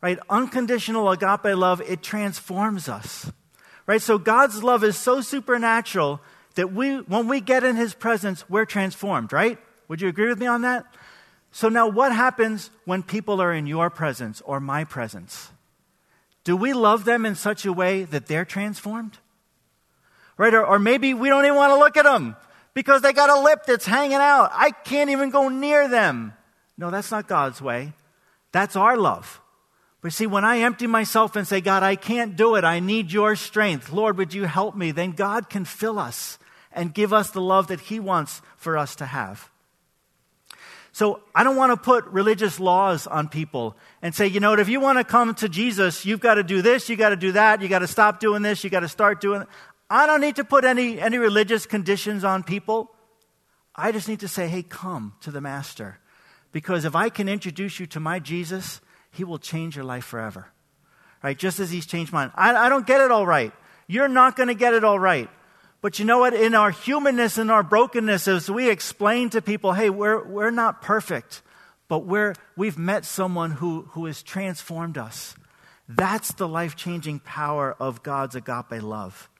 Right? 0.00 0.18
Unconditional 0.28 1.10
agape 1.10 1.56
love, 1.56 1.80
it 1.82 2.02
transforms 2.02 2.88
us. 2.88 3.30
Right? 3.86 4.02
So 4.02 4.18
God's 4.18 4.64
love 4.64 4.82
is 4.82 4.96
so 4.96 5.20
supernatural 5.20 6.20
that 6.56 6.72
we, 6.72 6.96
when 6.96 7.28
we 7.28 7.40
get 7.40 7.62
in 7.62 7.76
his 7.76 7.94
presence, 7.94 8.48
we're 8.50 8.64
transformed, 8.64 9.32
right? 9.32 9.58
Would 9.86 10.00
you 10.00 10.08
agree 10.08 10.28
with 10.28 10.40
me 10.40 10.46
on 10.46 10.62
that? 10.62 10.84
So 11.52 11.68
now 11.68 11.86
what 11.86 12.12
happens 12.12 12.70
when 12.84 13.04
people 13.04 13.40
are 13.40 13.52
in 13.52 13.68
your 13.68 13.90
presence 13.90 14.42
or 14.44 14.58
my 14.58 14.82
presence? 14.82 15.50
Do 16.42 16.56
we 16.56 16.72
love 16.72 17.04
them 17.04 17.24
in 17.24 17.36
such 17.36 17.64
a 17.64 17.72
way 17.72 18.02
that 18.04 18.26
they're 18.26 18.44
transformed? 18.44 19.18
Right? 20.36 20.52
Or, 20.52 20.66
or 20.66 20.78
maybe 20.80 21.14
we 21.14 21.28
don't 21.28 21.44
even 21.44 21.56
want 21.56 21.70
to 21.70 21.78
look 21.78 21.96
at 21.96 22.04
them 22.04 22.34
because 22.78 23.02
they 23.02 23.12
got 23.12 23.28
a 23.28 23.40
lip 23.40 23.64
that's 23.66 23.86
hanging 23.86 24.18
out. 24.18 24.50
I 24.52 24.70
can't 24.70 25.10
even 25.10 25.30
go 25.30 25.48
near 25.48 25.88
them. 25.88 26.32
No, 26.76 26.92
that's 26.92 27.10
not 27.10 27.26
God's 27.26 27.60
way. 27.60 27.92
That's 28.52 28.76
our 28.76 28.96
love. 28.96 29.40
But 30.00 30.12
see, 30.12 30.28
when 30.28 30.44
I 30.44 30.58
empty 30.58 30.86
myself 30.86 31.34
and 31.34 31.44
say, 31.44 31.60
God, 31.60 31.82
I 31.82 31.96
can't 31.96 32.36
do 32.36 32.54
it. 32.54 32.62
I 32.62 32.78
need 32.78 33.10
your 33.10 33.34
strength. 33.34 33.92
Lord, 33.92 34.16
would 34.16 34.32
you 34.32 34.44
help 34.44 34.76
me? 34.76 34.92
Then 34.92 35.10
God 35.10 35.50
can 35.50 35.64
fill 35.64 35.98
us 35.98 36.38
and 36.70 36.94
give 36.94 37.12
us 37.12 37.30
the 37.32 37.40
love 37.40 37.66
that 37.66 37.80
He 37.80 37.98
wants 37.98 38.42
for 38.56 38.78
us 38.78 38.94
to 38.94 39.06
have. 39.06 39.50
So 40.92 41.20
I 41.34 41.42
don't 41.42 41.56
want 41.56 41.72
to 41.72 41.76
put 41.76 42.06
religious 42.06 42.60
laws 42.60 43.08
on 43.08 43.28
people 43.28 43.76
and 44.02 44.14
say, 44.14 44.28
you 44.28 44.38
know 44.38 44.50
what, 44.50 44.60
if 44.60 44.68
you 44.68 44.78
want 44.78 44.98
to 44.98 45.04
come 45.04 45.34
to 45.36 45.48
Jesus, 45.48 46.06
you've 46.06 46.20
got 46.20 46.34
to 46.34 46.44
do 46.44 46.62
this, 46.62 46.88
you've 46.88 46.98
got 46.98 47.10
to 47.10 47.16
do 47.16 47.32
that, 47.32 47.60
you've 47.60 47.70
got 47.70 47.80
to 47.80 47.88
stop 47.88 48.20
doing 48.20 48.42
this, 48.42 48.62
you've 48.62 48.70
got 48.70 48.80
to 48.80 48.88
start 48.88 49.20
doing 49.20 49.44
I 49.90 50.06
don't 50.06 50.20
need 50.20 50.36
to 50.36 50.44
put 50.44 50.64
any, 50.64 51.00
any 51.00 51.18
religious 51.18 51.66
conditions 51.66 52.24
on 52.24 52.42
people. 52.42 52.90
I 53.74 53.92
just 53.92 54.08
need 54.08 54.20
to 54.20 54.28
say, 54.28 54.48
hey, 54.48 54.62
come 54.62 55.14
to 55.20 55.30
the 55.30 55.40
Master. 55.40 55.98
Because 56.52 56.84
if 56.84 56.94
I 56.94 57.08
can 57.08 57.28
introduce 57.28 57.80
you 57.80 57.86
to 57.86 58.00
my 58.00 58.18
Jesus, 58.18 58.80
he 59.10 59.24
will 59.24 59.38
change 59.38 59.76
your 59.76 59.84
life 59.84 60.04
forever. 60.04 60.48
Right? 61.22 61.38
Just 61.38 61.58
as 61.60 61.70
he's 61.70 61.86
changed 61.86 62.12
mine. 62.12 62.32
I, 62.34 62.54
I 62.54 62.68
don't 62.68 62.86
get 62.86 63.00
it 63.00 63.10
all 63.10 63.26
right. 63.26 63.52
You're 63.86 64.08
not 64.08 64.36
going 64.36 64.48
to 64.48 64.54
get 64.54 64.74
it 64.74 64.84
all 64.84 64.98
right. 64.98 65.30
But 65.80 65.98
you 65.98 66.04
know 66.04 66.18
what? 66.18 66.34
In 66.34 66.54
our 66.54 66.70
humanness 66.70 67.38
and 67.38 67.50
our 67.50 67.62
brokenness, 67.62 68.28
as 68.28 68.50
we 68.50 68.68
explain 68.68 69.30
to 69.30 69.40
people, 69.40 69.72
hey, 69.72 69.90
we're, 69.90 70.24
we're 70.24 70.50
not 70.50 70.82
perfect, 70.82 71.42
but 71.86 72.00
we're, 72.00 72.34
we've 72.56 72.76
met 72.78 73.04
someone 73.04 73.52
who, 73.52 73.82
who 73.92 74.06
has 74.06 74.22
transformed 74.22 74.98
us. 74.98 75.34
That's 75.88 76.32
the 76.32 76.48
life 76.48 76.76
changing 76.76 77.20
power 77.20 77.74
of 77.78 78.02
God's 78.02 78.34
agape 78.34 78.82
love. 78.82 79.30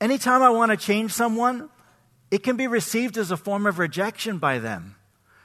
Anytime 0.00 0.42
I 0.42 0.50
want 0.50 0.70
to 0.70 0.76
change 0.76 1.12
someone, 1.12 1.68
it 2.30 2.42
can 2.42 2.56
be 2.56 2.66
received 2.66 3.16
as 3.16 3.30
a 3.30 3.36
form 3.36 3.66
of 3.66 3.78
rejection 3.78 4.38
by 4.38 4.58
them. 4.58 4.96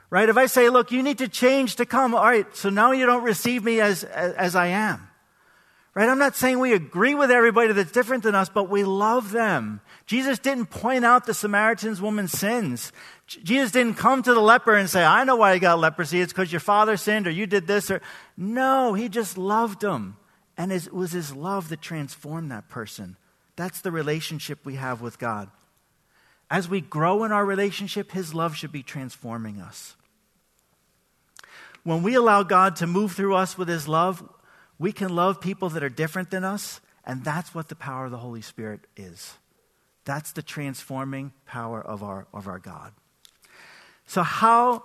Right? 0.10 0.30
If 0.30 0.38
I 0.38 0.46
say, 0.46 0.70
look, 0.70 0.92
you 0.92 1.02
need 1.02 1.18
to 1.20 1.28
change 1.28 1.78
to 1.78 1.88
come, 1.88 2.14
all 2.14 2.24
right, 2.24 2.46
so 2.56 2.70
now 2.70 2.92
you 2.92 3.08
don't 3.08 3.24
receive 3.24 3.64
me 3.64 3.82
as, 3.82 4.04
as, 4.04 4.34
as 4.34 4.56
I 4.56 4.68
am. 4.68 5.08
Right? 5.96 6.10
I'm 6.10 6.20
not 6.20 6.36
saying 6.36 6.60
we 6.60 6.74
agree 6.74 7.14
with 7.14 7.30
everybody 7.32 7.74
that's 7.74 7.92
different 7.92 8.24
than 8.24 8.34
us, 8.36 8.50
but 8.50 8.70
we 8.70 8.84
love 8.84 9.32
them. 9.32 9.82
Jesus 10.08 10.40
didn't 10.40 10.68
point 10.68 11.06
out 11.06 11.26
the 11.26 11.34
Samaritan's 11.34 12.02
woman's 12.02 12.32
sins. 12.32 12.92
Jesus 13.28 13.72
didn't 13.72 13.96
come 13.96 14.24
to 14.24 14.34
the 14.34 14.40
leper 14.40 14.76
and 14.76 14.90
say, 14.90 15.04
I 15.04 15.24
know 15.24 15.36
why 15.36 15.54
you 15.54 15.60
got 15.60 15.80
leprosy. 15.80 16.20
It's 16.22 16.34
because 16.34 16.52
your 16.52 16.60
father 16.60 16.98
sinned 16.98 17.28
or 17.28 17.32
you 17.32 17.46
did 17.46 17.68
this 17.68 17.92
or. 17.92 18.02
No, 18.36 18.94
he 18.94 19.08
just 19.08 19.38
loved 19.38 19.84
him. 19.84 20.18
And 20.58 20.72
it 20.72 20.92
was 20.92 21.12
his 21.12 21.36
love 21.36 21.70
that 21.70 21.82
transformed 21.82 22.52
that 22.52 22.70
person. 22.70 23.18
That's 23.56 23.82
the 23.82 23.92
relationship 23.92 24.66
we 24.66 24.76
have 24.76 25.02
with 25.02 25.20
God. 25.20 25.50
As 26.50 26.70
we 26.70 26.82
grow 26.82 27.24
in 27.24 27.32
our 27.32 27.46
relationship, 27.46 28.12
his 28.12 28.34
love 28.34 28.56
should 28.56 28.72
be 28.72 28.84
transforming 28.84 29.60
us. 29.60 29.96
When 31.84 32.04
we 32.04 32.16
allow 32.16 32.44
God 32.44 32.76
to 32.78 32.88
move 32.88 33.14
through 33.14 33.36
us 33.36 33.58
with 33.58 33.68
his 33.68 33.88
love, 33.88 34.28
we 34.80 34.92
can 34.92 35.16
love 35.16 35.42
people 35.42 35.70
that 35.70 35.84
are 35.84 35.90
different 35.90 36.30
than 36.30 36.44
us, 36.44 36.80
and 37.06 37.24
that's 37.24 37.54
what 37.54 37.70
the 37.70 37.76
power 37.76 38.06
of 38.06 38.12
the 38.12 38.18
Holy 38.18 38.42
Spirit 38.42 38.82
is. 38.96 39.36
That's 40.06 40.32
the 40.32 40.42
transforming 40.42 41.32
power 41.46 41.82
of 41.82 42.04
our, 42.04 42.28
of 42.34 42.48
our 42.48 42.60
God. 42.60 42.94
So, 44.06 44.24
how 44.24 44.84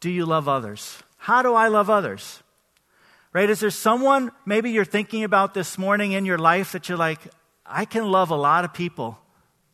do 0.00 0.10
you 0.10 0.26
love 0.26 0.48
others? 0.48 1.02
How 1.16 1.42
do 1.42 1.54
I 1.54 1.68
love 1.68 1.90
others? 1.90 2.42
Right? 3.32 3.48
Is 3.50 3.60
there 3.60 3.70
someone 3.70 4.30
maybe 4.46 4.70
you're 4.70 4.84
thinking 4.84 5.24
about 5.24 5.54
this 5.54 5.78
morning 5.78 6.12
in 6.12 6.24
your 6.24 6.38
life 6.38 6.72
that 6.72 6.88
you're 6.88 6.98
like, 6.98 7.20
I 7.68 7.84
can 7.84 8.10
love 8.10 8.30
a 8.30 8.36
lot 8.36 8.64
of 8.64 8.72
people. 8.72 9.18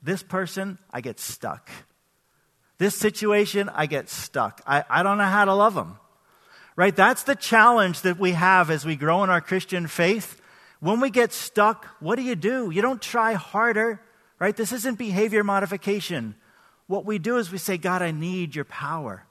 This 0.03 0.23
person, 0.23 0.79
I 0.91 1.01
get 1.01 1.19
stuck. 1.19 1.71
This 2.79 2.97
situation, 2.97 3.71
I 3.73 3.87
get 3.87 4.09
stuck. 4.11 4.61
I, 4.67 4.85
I 4.91 5.03
don't 5.03 5.19
know 5.19 5.25
how 5.25 5.45
to 5.45 5.55
love 5.55 5.75
them. 5.75 5.99
Right? 6.77 6.95
That's 6.95 7.23
the 7.23 7.37
challenge 7.37 8.01
that 8.03 8.19
we 8.19 8.33
have 8.33 8.69
as 8.69 8.85
we 8.85 8.97
grow 8.97 9.23
in 9.23 9.31
our 9.31 9.41
Christian 9.41 9.87
faith. 9.87 10.41
When 10.81 11.01
we 11.01 11.09
get 11.09 11.33
stuck, 11.33 11.87
what 12.01 12.17
do 12.17 12.23
you 12.23 12.35
do? 12.35 12.71
You 12.71 12.83
don't 12.83 13.01
try 13.01 13.35
harder, 13.35 14.01
right? 14.39 14.57
This 14.57 14.73
isn't 14.73 14.99
behavior 14.99 15.45
modification. 15.45 16.35
What 16.87 17.07
we 17.07 17.19
do 17.19 17.39
is 17.39 17.51
we 17.51 17.59
say, 17.59 17.79
God, 17.79 18.03
I 18.03 18.11
need 18.11 18.55
your 18.55 18.67
power. 18.67 19.25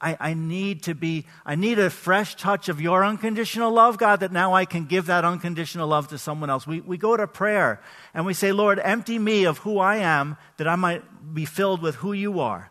I, 0.00 0.16
I, 0.18 0.34
need 0.34 0.84
to 0.84 0.94
be, 0.94 1.26
I 1.44 1.56
need 1.56 1.78
a 1.78 1.90
fresh 1.90 2.34
touch 2.34 2.68
of 2.68 2.80
your 2.80 3.04
unconditional 3.04 3.70
love, 3.70 3.98
God, 3.98 4.20
that 4.20 4.32
now 4.32 4.54
I 4.54 4.64
can 4.64 4.86
give 4.86 5.06
that 5.06 5.24
unconditional 5.24 5.88
love 5.88 6.08
to 6.08 6.18
someone 6.18 6.48
else. 6.48 6.66
We, 6.66 6.80
we 6.80 6.96
go 6.96 7.16
to 7.16 7.26
prayer 7.26 7.82
and 8.14 8.24
we 8.24 8.32
say, 8.32 8.52
Lord, 8.52 8.80
empty 8.82 9.18
me 9.18 9.44
of 9.44 9.58
who 9.58 9.78
I 9.78 9.96
am 9.96 10.38
that 10.56 10.66
I 10.66 10.76
might 10.76 11.34
be 11.34 11.44
filled 11.44 11.82
with 11.82 11.96
who 11.96 12.12
you 12.12 12.40
are. 12.40 12.70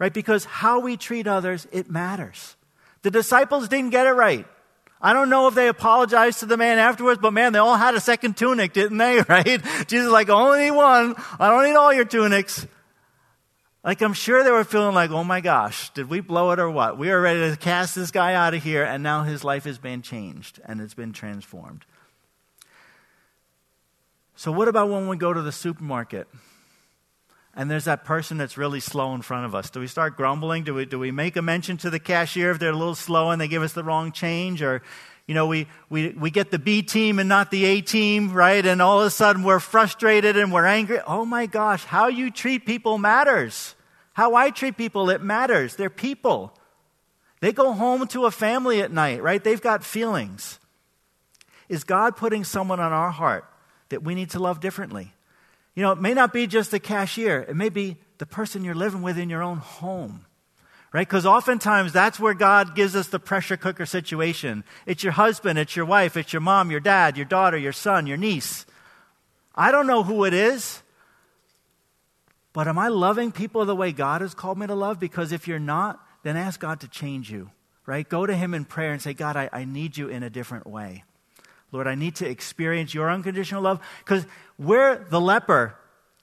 Right? 0.00 0.12
Because 0.12 0.44
how 0.44 0.80
we 0.80 0.96
treat 0.96 1.26
others, 1.26 1.66
it 1.70 1.90
matters. 1.90 2.56
The 3.02 3.10
disciples 3.10 3.68
didn't 3.68 3.90
get 3.90 4.06
it 4.06 4.12
right. 4.12 4.46
I 5.00 5.12
don't 5.12 5.30
know 5.30 5.46
if 5.46 5.54
they 5.54 5.68
apologized 5.68 6.40
to 6.40 6.46
the 6.46 6.56
man 6.56 6.78
afterwards, 6.78 7.20
but 7.22 7.32
man, 7.32 7.52
they 7.52 7.60
all 7.60 7.76
had 7.76 7.94
a 7.94 8.00
second 8.00 8.36
tunic, 8.36 8.72
didn't 8.72 8.98
they? 8.98 9.22
Right? 9.28 9.62
Jesus 9.86 10.10
like, 10.10 10.28
only 10.28 10.70
one. 10.70 11.14
I 11.38 11.50
don't 11.50 11.64
need 11.64 11.76
all 11.76 11.92
your 11.92 12.04
tunics. 12.04 12.66
Like, 13.84 14.00
I'm 14.02 14.12
sure 14.12 14.42
they 14.42 14.50
were 14.50 14.64
feeling 14.64 14.94
like, 14.94 15.10
oh 15.10 15.24
my 15.24 15.40
gosh, 15.40 15.90
did 15.90 16.10
we 16.10 16.20
blow 16.20 16.50
it 16.50 16.58
or 16.58 16.70
what? 16.70 16.98
We 16.98 17.10
are 17.10 17.20
ready 17.20 17.48
to 17.50 17.56
cast 17.56 17.94
this 17.94 18.10
guy 18.10 18.34
out 18.34 18.52
of 18.54 18.62
here, 18.62 18.82
and 18.82 19.02
now 19.02 19.22
his 19.22 19.44
life 19.44 19.64
has 19.64 19.78
been 19.78 20.02
changed 20.02 20.60
and 20.64 20.80
it's 20.80 20.94
been 20.94 21.12
transformed. 21.12 21.84
So, 24.34 24.52
what 24.52 24.68
about 24.68 24.88
when 24.88 25.08
we 25.08 25.16
go 25.16 25.32
to 25.32 25.42
the 25.42 25.52
supermarket? 25.52 26.28
and 27.58 27.68
there's 27.68 27.86
that 27.86 28.04
person 28.04 28.38
that's 28.38 28.56
really 28.56 28.78
slow 28.78 29.16
in 29.16 29.20
front 29.20 29.44
of 29.44 29.52
us. 29.52 29.68
Do 29.68 29.80
we 29.80 29.88
start 29.88 30.16
grumbling? 30.16 30.62
Do 30.62 30.74
we, 30.74 30.84
do 30.84 30.96
we 30.96 31.10
make 31.10 31.36
a 31.36 31.42
mention 31.42 31.76
to 31.78 31.90
the 31.90 31.98
cashier 31.98 32.52
if 32.52 32.60
they're 32.60 32.70
a 32.70 32.76
little 32.76 32.94
slow 32.94 33.32
and 33.32 33.40
they 33.40 33.48
give 33.48 33.64
us 33.64 33.72
the 33.72 33.82
wrong 33.82 34.12
change? 34.12 34.62
Or, 34.62 34.80
you 35.28 35.34
know, 35.34 35.46
we, 35.46 35.66
we, 35.90 36.08
we 36.08 36.30
get 36.30 36.50
the 36.50 36.58
B 36.58 36.80
team 36.80 37.18
and 37.18 37.28
not 37.28 37.50
the 37.50 37.66
A 37.66 37.82
team, 37.82 38.32
right? 38.32 38.64
And 38.64 38.80
all 38.80 39.00
of 39.00 39.06
a 39.06 39.10
sudden 39.10 39.42
we're 39.42 39.60
frustrated 39.60 40.38
and 40.38 40.50
we're 40.50 40.64
angry. 40.64 41.00
Oh 41.06 41.26
my 41.26 41.44
gosh, 41.44 41.84
how 41.84 42.08
you 42.08 42.30
treat 42.30 42.64
people 42.64 42.96
matters. 42.96 43.74
How 44.14 44.34
I 44.34 44.50
treat 44.50 44.78
people, 44.78 45.10
it 45.10 45.22
matters. 45.22 45.76
They're 45.76 45.90
people. 45.90 46.58
They 47.40 47.52
go 47.52 47.72
home 47.72 48.06
to 48.08 48.24
a 48.24 48.30
family 48.30 48.80
at 48.80 48.90
night, 48.90 49.22
right? 49.22 49.44
They've 49.44 49.60
got 49.60 49.84
feelings. 49.84 50.58
Is 51.68 51.84
God 51.84 52.16
putting 52.16 52.42
someone 52.42 52.80
on 52.80 52.92
our 52.92 53.10
heart 53.10 53.44
that 53.90 54.02
we 54.02 54.14
need 54.14 54.30
to 54.30 54.38
love 54.38 54.60
differently? 54.60 55.12
You 55.74 55.82
know, 55.82 55.92
it 55.92 56.00
may 56.00 56.14
not 56.14 56.32
be 56.32 56.46
just 56.46 56.70
the 56.70 56.80
cashier, 56.80 57.44
it 57.46 57.54
may 57.54 57.68
be 57.68 57.98
the 58.16 58.26
person 58.26 58.64
you're 58.64 58.74
living 58.74 59.02
with 59.02 59.18
in 59.18 59.28
your 59.28 59.42
own 59.42 59.58
home. 59.58 60.24
Right? 60.92 61.06
Because 61.06 61.26
oftentimes 61.26 61.92
that's 61.92 62.18
where 62.18 62.32
God 62.32 62.74
gives 62.74 62.96
us 62.96 63.08
the 63.08 63.18
pressure 63.18 63.58
cooker 63.58 63.84
situation. 63.84 64.64
It's 64.86 65.02
your 65.02 65.12
husband, 65.12 65.58
it's 65.58 65.76
your 65.76 65.84
wife, 65.84 66.16
it's 66.16 66.32
your 66.32 66.40
mom, 66.40 66.70
your 66.70 66.80
dad, 66.80 67.16
your 67.16 67.26
daughter, 67.26 67.58
your 67.58 67.74
son, 67.74 68.06
your 68.06 68.16
niece. 68.16 68.64
I 69.54 69.70
don't 69.70 69.86
know 69.86 70.02
who 70.02 70.24
it 70.24 70.32
is, 70.32 70.82
but 72.54 72.68
am 72.68 72.78
I 72.78 72.88
loving 72.88 73.32
people 73.32 73.64
the 73.64 73.76
way 73.76 73.92
God 73.92 74.22
has 74.22 74.32
called 74.32 74.56
me 74.56 74.66
to 74.66 74.74
love? 74.74 74.98
Because 74.98 75.30
if 75.30 75.46
you're 75.46 75.58
not, 75.58 76.02
then 76.22 76.36
ask 76.36 76.58
God 76.58 76.80
to 76.80 76.88
change 76.88 77.30
you, 77.30 77.50
right? 77.84 78.08
Go 78.08 78.24
to 78.24 78.34
Him 78.34 78.54
in 78.54 78.64
prayer 78.64 78.92
and 78.92 79.02
say, 79.02 79.12
God, 79.12 79.36
I, 79.36 79.50
I 79.52 79.64
need 79.64 79.96
you 79.96 80.08
in 80.08 80.22
a 80.22 80.30
different 80.30 80.66
way. 80.66 81.04
Lord, 81.70 81.86
I 81.86 81.96
need 81.96 82.16
to 82.16 82.28
experience 82.28 82.94
your 82.94 83.10
unconditional 83.10 83.62
love. 83.62 83.80
Because 83.98 84.26
we're 84.58 85.04
the 85.10 85.20
leper 85.20 85.76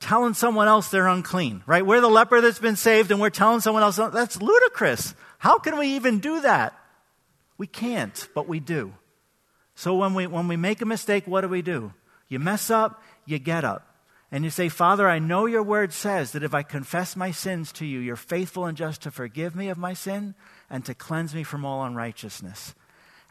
telling 0.06 0.36
someone 0.36 0.68
else 0.68 0.90
they're 0.90 1.08
unclean, 1.08 1.64
right? 1.66 1.84
We're 1.84 2.00
the 2.00 2.08
leper 2.08 2.40
that's 2.40 2.60
been 2.60 2.76
saved 2.76 3.10
and 3.10 3.20
we're 3.20 3.32
telling 3.32 3.60
someone 3.60 3.82
else 3.82 3.96
that's 3.98 4.40
ludicrous. 4.40 5.16
How 5.40 5.58
can 5.58 5.80
we 5.80 5.96
even 5.96 6.20
do 6.20 6.42
that? 6.42 6.80
We 7.58 7.66
can't, 7.66 8.28
but 8.36 8.48
we 8.48 8.60
do. 8.60 8.94
So 9.74 9.96
when 9.96 10.14
we, 10.14 10.28
when 10.28 10.48
we 10.48 10.58
make 10.58 10.82
a 10.82 10.86
mistake, 10.86 11.26
what 11.26 11.42
do 11.42 11.48
we 11.48 11.64
do? 11.64 11.92
You 12.28 12.38
mess 12.38 12.70
up, 12.70 13.02
you 13.26 13.40
get 13.40 13.64
up. 13.64 13.96
And 14.32 14.44
you 14.44 14.52
say, 14.52 14.70
Father, 14.70 15.10
I 15.10 15.18
know 15.18 15.48
your 15.48 15.64
word 15.64 15.92
says 15.92 16.34
that 16.34 16.44
if 16.44 16.54
I 16.54 16.62
confess 16.62 17.16
my 17.16 17.32
sins 17.32 17.72
to 17.74 17.86
you, 17.86 18.00
you're 18.00 18.16
faithful 18.16 18.66
and 18.66 18.78
just 18.78 19.02
to 19.04 19.12
forgive 19.12 19.56
me 19.56 19.70
of 19.70 19.78
my 19.78 19.94
sin 19.94 20.36
and 20.70 20.86
to 20.86 20.94
cleanse 20.94 21.34
me 21.34 21.42
from 21.42 21.66
all 21.66 21.84
unrighteousness. 21.84 22.76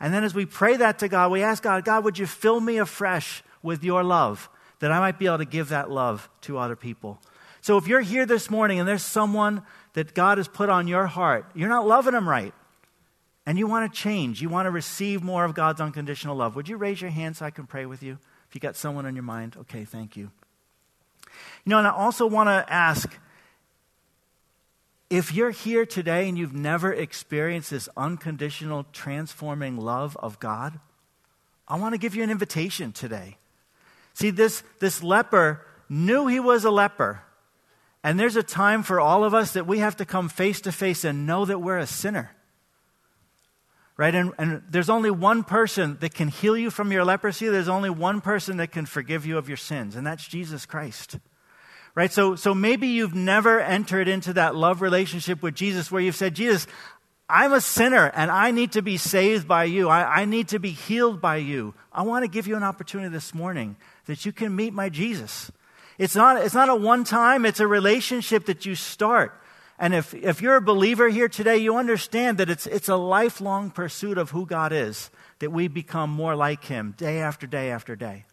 And 0.01 0.13
then 0.13 0.25
as 0.25 0.35
we 0.35 0.45
pray 0.45 0.77
that 0.79 0.99
to 0.99 1.09
God, 1.09 1.31
we 1.31 1.43
ask 1.43 1.63
God, 1.63 1.85
God, 1.85 2.03
would 2.03 2.19
you 2.19 2.27
fill 2.27 2.61
me 2.61 2.79
afresh 2.79 3.45
with 3.63 3.85
your 3.85 4.03
love 4.03 4.49
that 4.81 4.93
I 4.93 4.99
might 4.99 5.19
be 5.19 5.27
able 5.27 5.39
to 5.39 5.45
give 5.45 5.69
that 5.71 5.91
love 5.91 6.29
to 6.43 6.59
other 6.59 6.77
people? 6.77 7.21
So 7.61 7.79
if 7.79 7.87
you're 7.87 8.01
here 8.01 8.27
this 8.27 8.51
morning 8.51 8.79
and 8.79 8.89
there's 8.89 9.03
someone 9.03 9.63
that 9.95 10.15
God 10.15 10.39
has 10.39 10.49
put 10.49 10.69
on 10.69 10.87
your 10.87 11.07
heart, 11.07 11.47
you're 11.55 11.69
not 11.69 11.87
loving 11.87 12.13
them 12.13 12.29
right, 12.29 12.53
and 13.47 13.59
you 13.59 13.67
want 13.67 13.93
to 13.93 13.99
change, 13.99 14.43
you 14.43 14.49
want 14.49 14.67
to 14.67 14.71
receive 14.71 15.23
more 15.23 15.45
of 15.45 15.55
God's 15.55 15.81
unconditional 15.81 16.37
love, 16.37 16.57
would 16.57 16.69
you 16.69 16.77
raise 16.77 17.01
your 17.01 17.11
hand 17.11 17.37
so 17.37 17.47
I 17.47 17.51
can 17.51 17.67
pray 17.67 17.87
with 17.87 18.03
you? 18.03 18.19
If 18.49 18.55
you 18.55 18.61
got 18.61 18.77
someone 18.77 19.07
on 19.07 19.15
your 19.15 19.23
mind, 19.23 19.57
okay, 19.61 19.85
thank 19.85 20.17
you. 20.17 20.31
You 21.65 21.71
know, 21.71 21.79
and 21.79 21.87
I 21.87 21.91
also 21.91 22.27
want 22.27 22.49
to 22.49 22.73
ask 22.73 23.19
if 25.11 25.33
you're 25.33 25.51
here 25.51 25.87
today 25.87 26.29
and 26.29 26.37
you've 26.37 26.55
never 26.55 26.93
experienced 26.93 27.71
this 27.71 27.89
unconditional, 27.97 28.87
transforming 28.93 29.77
love 29.77 30.17
of 30.19 30.41
God, 30.41 30.81
I 31.69 31.79
want 31.79 31.95
to 31.95 31.99
give 31.99 32.15
you 32.15 32.23
an 32.23 32.31
invitation 32.31 32.93
today. 32.93 33.39
See, 34.15 34.31
this, 34.31 34.63
this 34.81 35.03
leper 35.03 35.65
knew 35.89 36.27
he 36.27 36.41
was 36.41 36.65
a 36.65 36.71
leper. 36.71 37.21
And 38.03 38.19
there's 38.19 38.37
a 38.37 38.43
time 38.43 38.83
for 38.83 39.01
all 39.01 39.25
of 39.25 39.35
us 39.35 39.55
that 39.55 39.67
we 39.67 39.79
have 39.79 39.97
to 39.97 40.05
come 40.05 40.29
face 40.29 40.61
to 40.63 40.73
face 40.73 41.05
and 41.05 41.27
know 41.27 41.45
that 41.45 41.59
we're 41.59 41.79
a 41.79 41.87
sinner. 41.87 42.31
Right? 43.97 44.15
And, 44.15 44.33
and 44.39 44.63
there's 44.69 44.91
only 44.91 45.11
one 45.11 45.45
person 45.45 45.99
that 46.01 46.15
can 46.15 46.29
heal 46.29 46.57
you 46.57 46.71
from 46.71 46.93
your 46.93 47.05
leprosy. 47.05 47.49
There's 47.49 47.69
only 47.69 47.91
one 47.91 48.21
person 48.21 48.57
that 48.59 48.73
can 48.73 48.87
forgive 48.87 49.25
you 49.25 49.39
of 49.39 49.49
your 49.49 49.57
sins, 49.57 49.95
and 49.95 50.05
that's 50.05 50.27
Jesus 50.27 50.67
Christ. 50.67 51.19
Right? 51.95 52.13
So, 52.13 52.35
so 52.35 52.55
maybe 52.55 52.89
you've 52.89 53.15
never 53.15 53.61
entered 53.61 54.09
into 54.09 54.33
that 54.33 54.57
love 54.57 54.83
relationship 54.83 55.43
with 55.43 55.55
Jesus 55.55 55.93
where 55.93 56.03
you've 56.03 56.17
said, 56.17 56.35
Jesus, 56.35 56.67
I'm 57.29 57.53
a 57.53 57.61
sinner 57.61 58.11
and 58.15 58.33
I 58.33 58.51
need 58.51 58.73
to 58.73 58.83
be 58.83 58.97
saved 58.97 59.47
by 59.47 59.65
you. 59.65 59.89
I, 59.89 60.23
I 60.23 60.25
need 60.25 60.49
to 60.49 60.59
be 60.59 60.71
healed 60.71 61.21
by 61.21 61.37
you. 61.37 61.73
I 61.93 62.03
want 62.03 62.25
to 62.25 62.29
give 62.29 62.49
you 62.49 62.57
an 62.57 62.65
opportunity 62.65 63.11
this 63.11 63.33
morning 63.33 63.77
that 64.07 64.25
you 64.25 64.33
can 64.33 64.55
meet 64.55 64.73
my 64.73 64.89
Jesus. 64.89 65.51
It's 65.99 66.17
not, 66.17 66.45
it's 66.45 66.55
not 66.55 66.69
a 66.69 66.75
one 66.75 67.05
time, 67.05 67.47
it's 67.47 67.61
a 67.61 67.67
relationship 67.67 68.47
that 68.47 68.67
you 68.67 68.75
start. 68.75 69.41
And 69.79 69.95
if, 69.95 70.15
if 70.15 70.41
you're 70.41 70.57
a 70.57 70.63
believer 70.63 71.09
here 71.09 71.29
today, 71.29 71.59
you 71.59 71.77
understand 71.77 72.39
that 72.39 72.49
it's, 72.49 72.67
it's 72.67 72.89
a 72.89 72.97
lifelong 72.97 73.71
pursuit 73.71 74.19
of 74.19 74.31
who 74.31 74.47
God 74.47 74.73
is, 74.73 75.11
that 75.41 75.51
we 75.51 75.69
become 75.69 76.11
more 76.11 76.37
like 76.37 76.65
Him 76.65 76.95
day 76.97 77.19
after 77.19 77.47
day 77.47 77.71
after 77.71 77.97
day. 77.97 78.25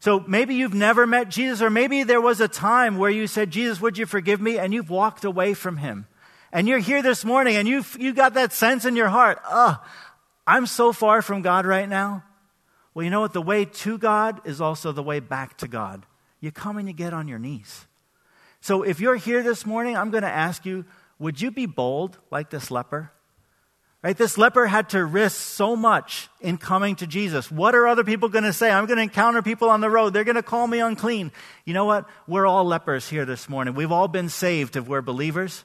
So 0.00 0.20
maybe 0.26 0.54
you've 0.54 0.74
never 0.74 1.06
met 1.06 1.30
Jesus, 1.30 1.62
or 1.62 1.70
maybe 1.70 2.02
there 2.02 2.20
was 2.20 2.40
a 2.40 2.48
time 2.48 2.98
where 2.98 3.10
you 3.10 3.26
said, 3.26 3.50
Jesus, 3.50 3.80
would 3.80 3.96
you 3.96 4.06
forgive 4.06 4.40
me? 4.40 4.58
And 4.58 4.74
you've 4.74 4.90
walked 4.90 5.24
away 5.24 5.54
from 5.54 5.78
Him. 5.78 6.06
And 6.52 6.68
you're 6.68 6.78
here 6.78 7.02
this 7.02 7.24
morning 7.24 7.56
and 7.56 7.66
you've, 7.66 7.96
you 7.98 8.12
got 8.12 8.34
that 8.34 8.52
sense 8.52 8.84
in 8.84 8.94
your 8.94 9.08
heart, 9.08 9.40
oh, 9.44 9.82
I'm 10.46 10.66
so 10.66 10.92
far 10.92 11.20
from 11.20 11.42
God 11.42 11.66
right 11.66 11.88
now. 11.88 12.22
Well, 12.94 13.04
you 13.04 13.10
know 13.10 13.20
what? 13.20 13.32
The 13.32 13.42
way 13.42 13.64
to 13.64 13.98
God 13.98 14.40
is 14.44 14.60
also 14.60 14.92
the 14.92 15.02
way 15.02 15.20
back 15.20 15.58
to 15.58 15.68
God. 15.68 16.06
You 16.40 16.52
come 16.52 16.78
and 16.78 16.88
you 16.88 16.94
get 16.94 17.12
on 17.12 17.28
your 17.28 17.38
knees. 17.38 17.86
So 18.60 18.82
if 18.82 19.00
you're 19.00 19.16
here 19.16 19.42
this 19.42 19.66
morning, 19.66 19.96
I'm 19.96 20.10
going 20.10 20.22
to 20.22 20.28
ask 20.28 20.64
you, 20.64 20.84
would 21.18 21.40
you 21.40 21.50
be 21.50 21.66
bold 21.66 22.18
like 22.30 22.50
this 22.50 22.70
leper? 22.70 23.10
Right? 24.02 24.16
This 24.16 24.36
leper 24.36 24.66
had 24.66 24.90
to 24.90 25.02
risk 25.02 25.40
so 25.40 25.74
much 25.74 26.28
in 26.40 26.58
coming 26.58 26.94
to 26.96 27.06
Jesus. 27.06 27.50
What 27.50 27.74
are 27.74 27.88
other 27.88 28.04
people 28.04 28.28
going 28.28 28.44
to 28.44 28.52
say? 28.52 28.70
I'm 28.70 28.84
going 28.84 28.98
to 28.98 29.02
encounter 29.02 29.40
people 29.40 29.70
on 29.70 29.80
the 29.80 29.88
road. 29.88 30.12
They're 30.12 30.24
going 30.24 30.34
to 30.36 30.42
call 30.42 30.66
me 30.66 30.78
unclean. 30.78 31.32
You 31.64 31.72
know 31.72 31.86
what? 31.86 32.06
We're 32.28 32.46
all 32.46 32.64
lepers 32.64 33.08
here 33.08 33.24
this 33.24 33.48
morning. 33.48 33.74
We've 33.74 33.90
all 33.90 34.08
been 34.08 34.28
saved 34.28 34.76
if 34.76 34.86
we're 34.86 35.00
believers. 35.00 35.64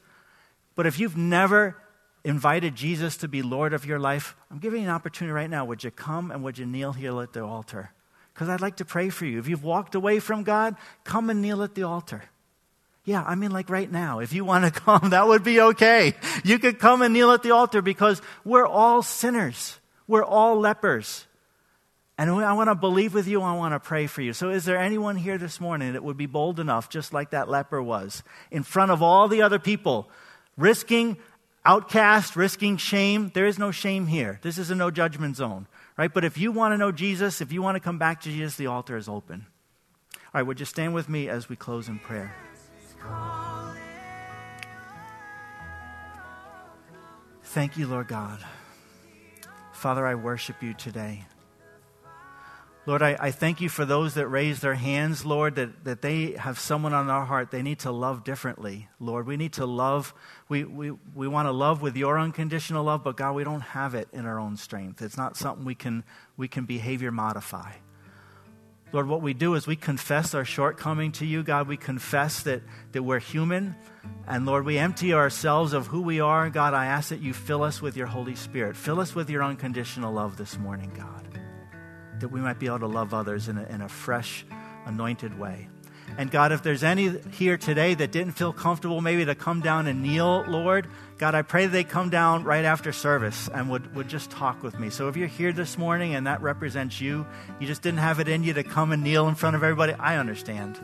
But 0.75 0.85
if 0.85 0.99
you've 0.99 1.17
never 1.17 1.75
invited 2.23 2.75
Jesus 2.75 3.17
to 3.17 3.27
be 3.27 3.41
Lord 3.41 3.73
of 3.73 3.86
your 3.86 3.99
life, 3.99 4.36
I'm 4.51 4.60
giving 4.60 4.82
you 4.82 4.88
an 4.88 4.93
opportunity 4.93 5.34
right 5.34 5.49
now. 5.49 5.65
Would 5.65 5.84
you 5.84 5.91
come 5.91 6.32
and 6.32 6.43
would 6.43 6.58
you 6.58 6.65
kneel 6.65 6.93
here 6.93 7.21
at 7.21 7.34
the 7.34 7.43
altar? 7.43 7.91
Because 8.34 8.49
I'd 8.49 8.62
like 8.62 8.77
to 8.77 8.86
pray 8.86 9.10
for 9.10 9.25
you. 9.25 9.39
If 9.39 9.47
you've 9.47 9.63
walked 9.63 9.95
away 9.95 10.19
from 10.19 10.43
God, 10.43 10.75
come 11.03 11.29
and 11.29 11.41
kneel 11.41 11.63
at 11.63 11.75
the 11.75 11.84
altar. 11.84 12.23
Yeah, 13.05 13.23
I 13.25 13.36
mean, 13.36 13.51
like 13.51 13.69
right 13.69 13.91
now. 13.91 14.19
If 14.19 14.34
you 14.34 14.45
want 14.45 14.65
to 14.65 14.79
come, 14.82 15.10
that 15.10 15.27
would 15.27 15.43
be 15.43 15.60
okay. 15.62 16.13
You 16.43 16.60
could 16.60 16.79
come 16.79 17.01
and 17.01 17.13
kneel 17.13 17.32
at 17.32 17.43
the 17.43 17.51
altar 17.51 17.82
because 17.82 18.21
we're 18.45 18.67
all 18.67 19.01
sinners. 19.01 19.79
We're 20.08 20.23
all 20.23 20.60
lepers. 20.60 21.25
And 22.17 22.29
I 22.29 22.51
want 22.51 22.69
to 22.69 22.75
believe 22.75 23.13
with 23.13 23.27
you. 23.27 23.41
I 23.41 23.55
want 23.55 23.73
to 23.73 23.79
pray 23.79 24.05
for 24.05 24.21
you. 24.21 24.34
So, 24.34 24.49
is 24.49 24.65
there 24.65 24.77
anyone 24.77 25.15
here 25.15 25.38
this 25.38 25.62
morning 25.62 25.93
that 25.93 26.03
would 26.03 26.17
be 26.17 26.25
bold 26.25 26.60
enough, 26.60 26.89
just 26.89 27.13
like 27.13 27.29
that 27.29 27.47
leper 27.47 27.82
was, 27.82 28.23
in 28.51 28.63
front 28.63 28.91
of 28.91 29.01
all 29.01 29.29
the 29.29 29.41
other 29.41 29.58
people, 29.58 30.10
risking 30.58 31.15
outcast, 31.65 32.35
risking 32.35 32.77
shame? 32.77 33.31
There 33.33 33.45
is 33.45 33.59
no 33.59 33.71
shame 33.71 34.07
here. 34.07 34.39
This 34.41 34.57
is 34.57 34.69
a 34.71 34.75
no 34.75 34.91
judgment 34.91 35.35
zone, 35.35 35.67
right? 35.97 36.13
But 36.13 36.23
if 36.23 36.37
you 36.37 36.51
want 36.51 36.73
to 36.73 36.77
know 36.77 36.91
Jesus, 36.91 37.41
if 37.41 37.51
you 37.51 37.61
want 37.61 37.75
to 37.75 37.79
come 37.79 37.97
back 37.97 38.21
to 38.21 38.29
Jesus, 38.29 38.55
the 38.55 38.67
altar 38.67 38.97
is 38.97 39.09
open. 39.09 39.45
All 40.13 40.19
right, 40.35 40.43
would 40.43 40.59
you 40.59 40.65
stand 40.65 40.93
with 40.93 41.09
me 41.09 41.27
as 41.27 41.49
we 41.49 41.55
close 41.55 41.87
in 41.87 41.99
prayer? 41.99 42.33
Thank 47.43 47.77
you, 47.77 47.87
Lord 47.87 48.07
God. 48.07 48.39
Father, 49.73 50.05
I 50.05 50.13
worship 50.13 50.61
you 50.61 50.73
today. 50.73 51.25
Lord, 52.85 53.01
I, 53.01 53.17
I, 53.19 53.31
thank 53.31 53.61
you 53.61 53.69
for 53.69 53.85
those 53.85 54.15
that 54.15 54.27
raise 54.27 54.61
their 54.61 54.73
hands, 54.73 55.25
Lord, 55.25 55.55
that, 55.55 55.83
that 55.83 56.01
they 56.01 56.31
have 56.31 56.57
someone 56.57 56.93
on 56.93 57.09
our 57.09 57.25
heart 57.25 57.51
they 57.51 57.61
need 57.61 57.79
to 57.79 57.91
love 57.91 58.23
differently. 58.23 58.87
Lord, 58.99 59.27
we 59.27 59.37
need 59.37 59.53
to 59.53 59.65
love, 59.65 60.13
we, 60.47 60.63
we, 60.63 60.91
we 61.13 61.27
want 61.27 61.47
to 61.47 61.51
love 61.51 61.81
with 61.81 61.95
your 61.95 62.17
unconditional 62.17 62.83
love, 62.83 63.03
but 63.03 63.15
God, 63.15 63.35
we 63.35 63.43
don't 63.43 63.61
have 63.61 63.95
it 63.95 64.07
in 64.11 64.25
our 64.25 64.39
own 64.39 64.57
strength. 64.57 65.01
It's 65.01 65.17
not 65.17 65.37
something 65.37 65.65
we 65.65 65.75
can, 65.75 66.03
we 66.35 66.47
can 66.47 66.65
behavior 66.65 67.11
modify. 67.11 67.73
Lord, 68.91 69.07
what 69.07 69.21
we 69.21 69.35
do 69.35 69.53
is 69.53 69.67
we 69.67 69.75
confess 69.75 70.33
our 70.33 70.45
shortcoming 70.45 71.11
to 71.13 71.25
you, 71.25 71.43
God. 71.43 71.67
We 71.67 71.77
confess 71.77 72.41
that, 72.43 72.63
that 72.93 73.03
we're 73.03 73.19
human. 73.19 73.75
And 74.27 74.47
Lord, 74.47 74.65
we 74.65 74.79
empty 74.79 75.13
ourselves 75.13 75.73
of 75.73 75.85
who 75.87 76.01
we 76.01 76.21
are. 76.21 76.49
God, 76.49 76.73
I 76.73 76.87
ask 76.87 77.09
that 77.09 77.21
you 77.21 77.33
fill 77.33 77.61
us 77.61 77.83
with 77.83 77.95
your 77.95 78.07
Holy 78.07 78.35
Spirit. 78.35 78.75
Fill 78.75 78.99
us 78.99 79.13
with 79.13 79.29
your 79.29 79.43
unconditional 79.43 80.11
love 80.11 80.37
this 80.37 80.57
morning, 80.57 80.91
God, 80.95 81.28
that 82.19 82.29
we 82.29 82.39
might 82.39 82.60
be 82.60 82.67
able 82.67 82.79
to 82.79 82.88
love 82.88 83.13
others 83.13 83.47
in 83.47 83.58
a, 83.58 83.63
in 83.63 83.82
a 83.82 83.89
fresh, 83.89 84.45
anointed 84.86 85.38
way. 85.39 85.69
And 86.17 86.32
God, 86.32 86.51
if 86.51 86.63
there's 86.63 86.84
any 86.84 87.13
here 87.32 87.58
today 87.58 87.93
that 87.93 88.12
didn't 88.12 88.34
feel 88.34 88.51
comfortable 88.51 89.01
maybe 89.01 89.25
to 89.25 89.36
come 89.36 89.62
down 89.62 89.88
and 89.88 90.01
kneel, 90.01 90.43
Lord, 90.47 90.88
God, 91.17 91.36
I 91.36 91.43
pray 91.43 91.67
they 91.67 91.84
come 91.84 92.10
down 92.10 92.43
right 92.43 92.65
after 92.65 92.91
service 92.91 93.49
and 93.53 93.69
would, 93.69 93.95
would 93.95 94.08
just 94.08 94.32
talk 94.32 94.63
with 94.63 94.79
me. 94.79 94.89
So 94.89 95.08
if 95.08 95.15
you're 95.15 95.27
here 95.27 95.53
this 95.53 95.77
morning 95.77 96.15
and 96.15 96.25
that 96.27 96.41
represents 96.41 96.99
you, 96.99 97.25
you 97.60 97.67
just 97.67 97.82
didn't 97.82 97.99
have 97.99 98.19
it 98.19 98.27
in 98.27 98.43
you 98.43 98.53
to 98.53 98.63
come 98.63 98.91
and 98.91 99.03
kneel 99.03 99.27
in 99.27 99.36
front 99.36 99.55
of 99.55 99.63
everybody, 99.63 99.93
I 99.93 100.17
understand. 100.17 100.79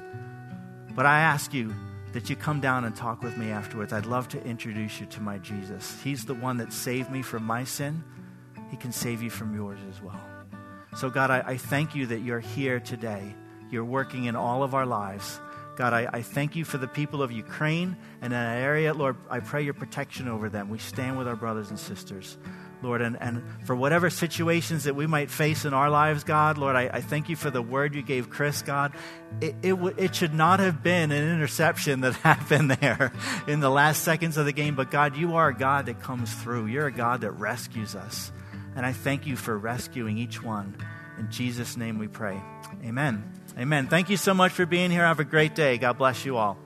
But 0.95 1.05
I 1.05 1.19
ask 1.19 1.53
you 1.53 1.73
that 2.13 2.29
you 2.29 2.35
come 2.35 2.61
down 2.61 2.85
and 2.85 2.95
talk 2.95 3.21
with 3.21 3.35
me 3.37 3.49
afterwards. 3.49 3.91
I'd 3.91 4.05
love 4.05 4.29
to 4.29 4.43
introduce 4.45 5.01
you 5.01 5.05
to 5.07 5.21
my 5.21 5.37
Jesus. 5.39 5.99
He's 6.01 6.23
the 6.23 6.33
one 6.33 6.57
that 6.57 6.71
saved 6.71 7.11
me 7.11 7.21
from 7.21 7.43
my 7.43 7.65
sin, 7.65 8.03
He 8.71 8.77
can 8.77 8.93
save 8.93 9.21
you 9.21 9.29
from 9.29 9.53
yours 9.53 9.79
as 9.89 10.01
well. 10.01 10.21
So, 10.95 11.09
God, 11.09 11.29
I, 11.29 11.43
I 11.45 11.57
thank 11.57 11.95
you 11.95 12.07
that 12.07 12.19
you're 12.19 12.39
here 12.39 12.79
today 12.79 13.35
you're 13.71 13.85
working 13.85 14.25
in 14.25 14.35
all 14.35 14.63
of 14.63 14.73
our 14.73 14.85
lives. 14.85 15.39
God, 15.75 15.93
I, 15.93 16.07
I, 16.11 16.21
thank 16.21 16.55
you 16.55 16.63
for 16.63 16.77
the 16.77 16.87
people 16.87 17.21
of 17.21 17.31
Ukraine 17.31 17.97
and 18.21 18.31
that 18.31 18.57
area. 18.57 18.93
Lord, 18.93 19.17
I 19.29 19.41
pray 19.41 19.63
your 19.63 19.73
protection 19.73 20.29
over 20.29 20.47
them. 20.47 20.69
We 20.69 20.77
stand 20.77 21.17
with 21.17 21.27
our 21.27 21.35
brothers 21.35 21.69
and 21.69 21.77
sisters, 21.77 22.37
Lord, 22.81 23.01
and, 23.01 23.17
and 23.19 23.43
for 23.65 23.75
whatever 23.75 24.09
situations 24.09 24.85
that 24.85 24.95
we 24.95 25.05
might 25.05 25.29
face 25.29 25.65
in 25.65 25.73
our 25.73 25.89
lives, 25.89 26.23
God, 26.23 26.57
Lord, 26.57 26.77
I, 26.77 26.83
I 26.83 27.01
thank 27.01 27.27
you 27.27 27.35
for 27.35 27.49
the 27.49 27.61
word 27.61 27.93
you 27.93 28.01
gave 28.01 28.29
Chris, 28.29 28.61
God. 28.61 28.93
It, 29.41 29.55
it, 29.63 29.73
it 29.97 30.15
should 30.15 30.33
not 30.33 30.61
have 30.61 30.81
been 30.81 31.11
an 31.11 31.33
interception 31.35 31.99
that 32.01 32.13
happened 32.23 32.71
there 32.71 33.11
in 33.45 33.59
the 33.59 33.69
last 33.69 34.03
seconds 34.03 34.37
of 34.37 34.45
the 34.45 34.53
game, 34.53 34.75
but 34.75 34.91
God, 34.91 35.17
you 35.17 35.35
are 35.35 35.49
a 35.49 35.55
God 35.55 35.87
that 35.87 36.01
comes 36.01 36.33
through. 36.33 36.67
You're 36.67 36.87
a 36.87 36.93
God 36.93 37.19
that 37.21 37.31
rescues 37.31 37.95
us. 37.95 38.31
And 38.75 38.85
I 38.85 38.91
thank 38.91 39.25
you 39.25 39.35
for 39.35 39.57
rescuing 39.57 40.17
each 40.17 40.43
one. 40.43 40.75
In 41.17 41.31
Jesus' 41.31 41.77
name 41.77 41.97
we 41.97 42.07
pray. 42.07 42.41
Amen. 42.83 43.23
Amen. 43.57 43.87
Thank 43.87 44.09
you 44.09 44.17
so 44.17 44.33
much 44.33 44.51
for 44.51 44.65
being 44.65 44.91
here. 44.91 45.05
Have 45.05 45.19
a 45.19 45.23
great 45.23 45.55
day. 45.55 45.77
God 45.77 45.97
bless 45.97 46.25
you 46.25 46.35
all. 46.35 46.57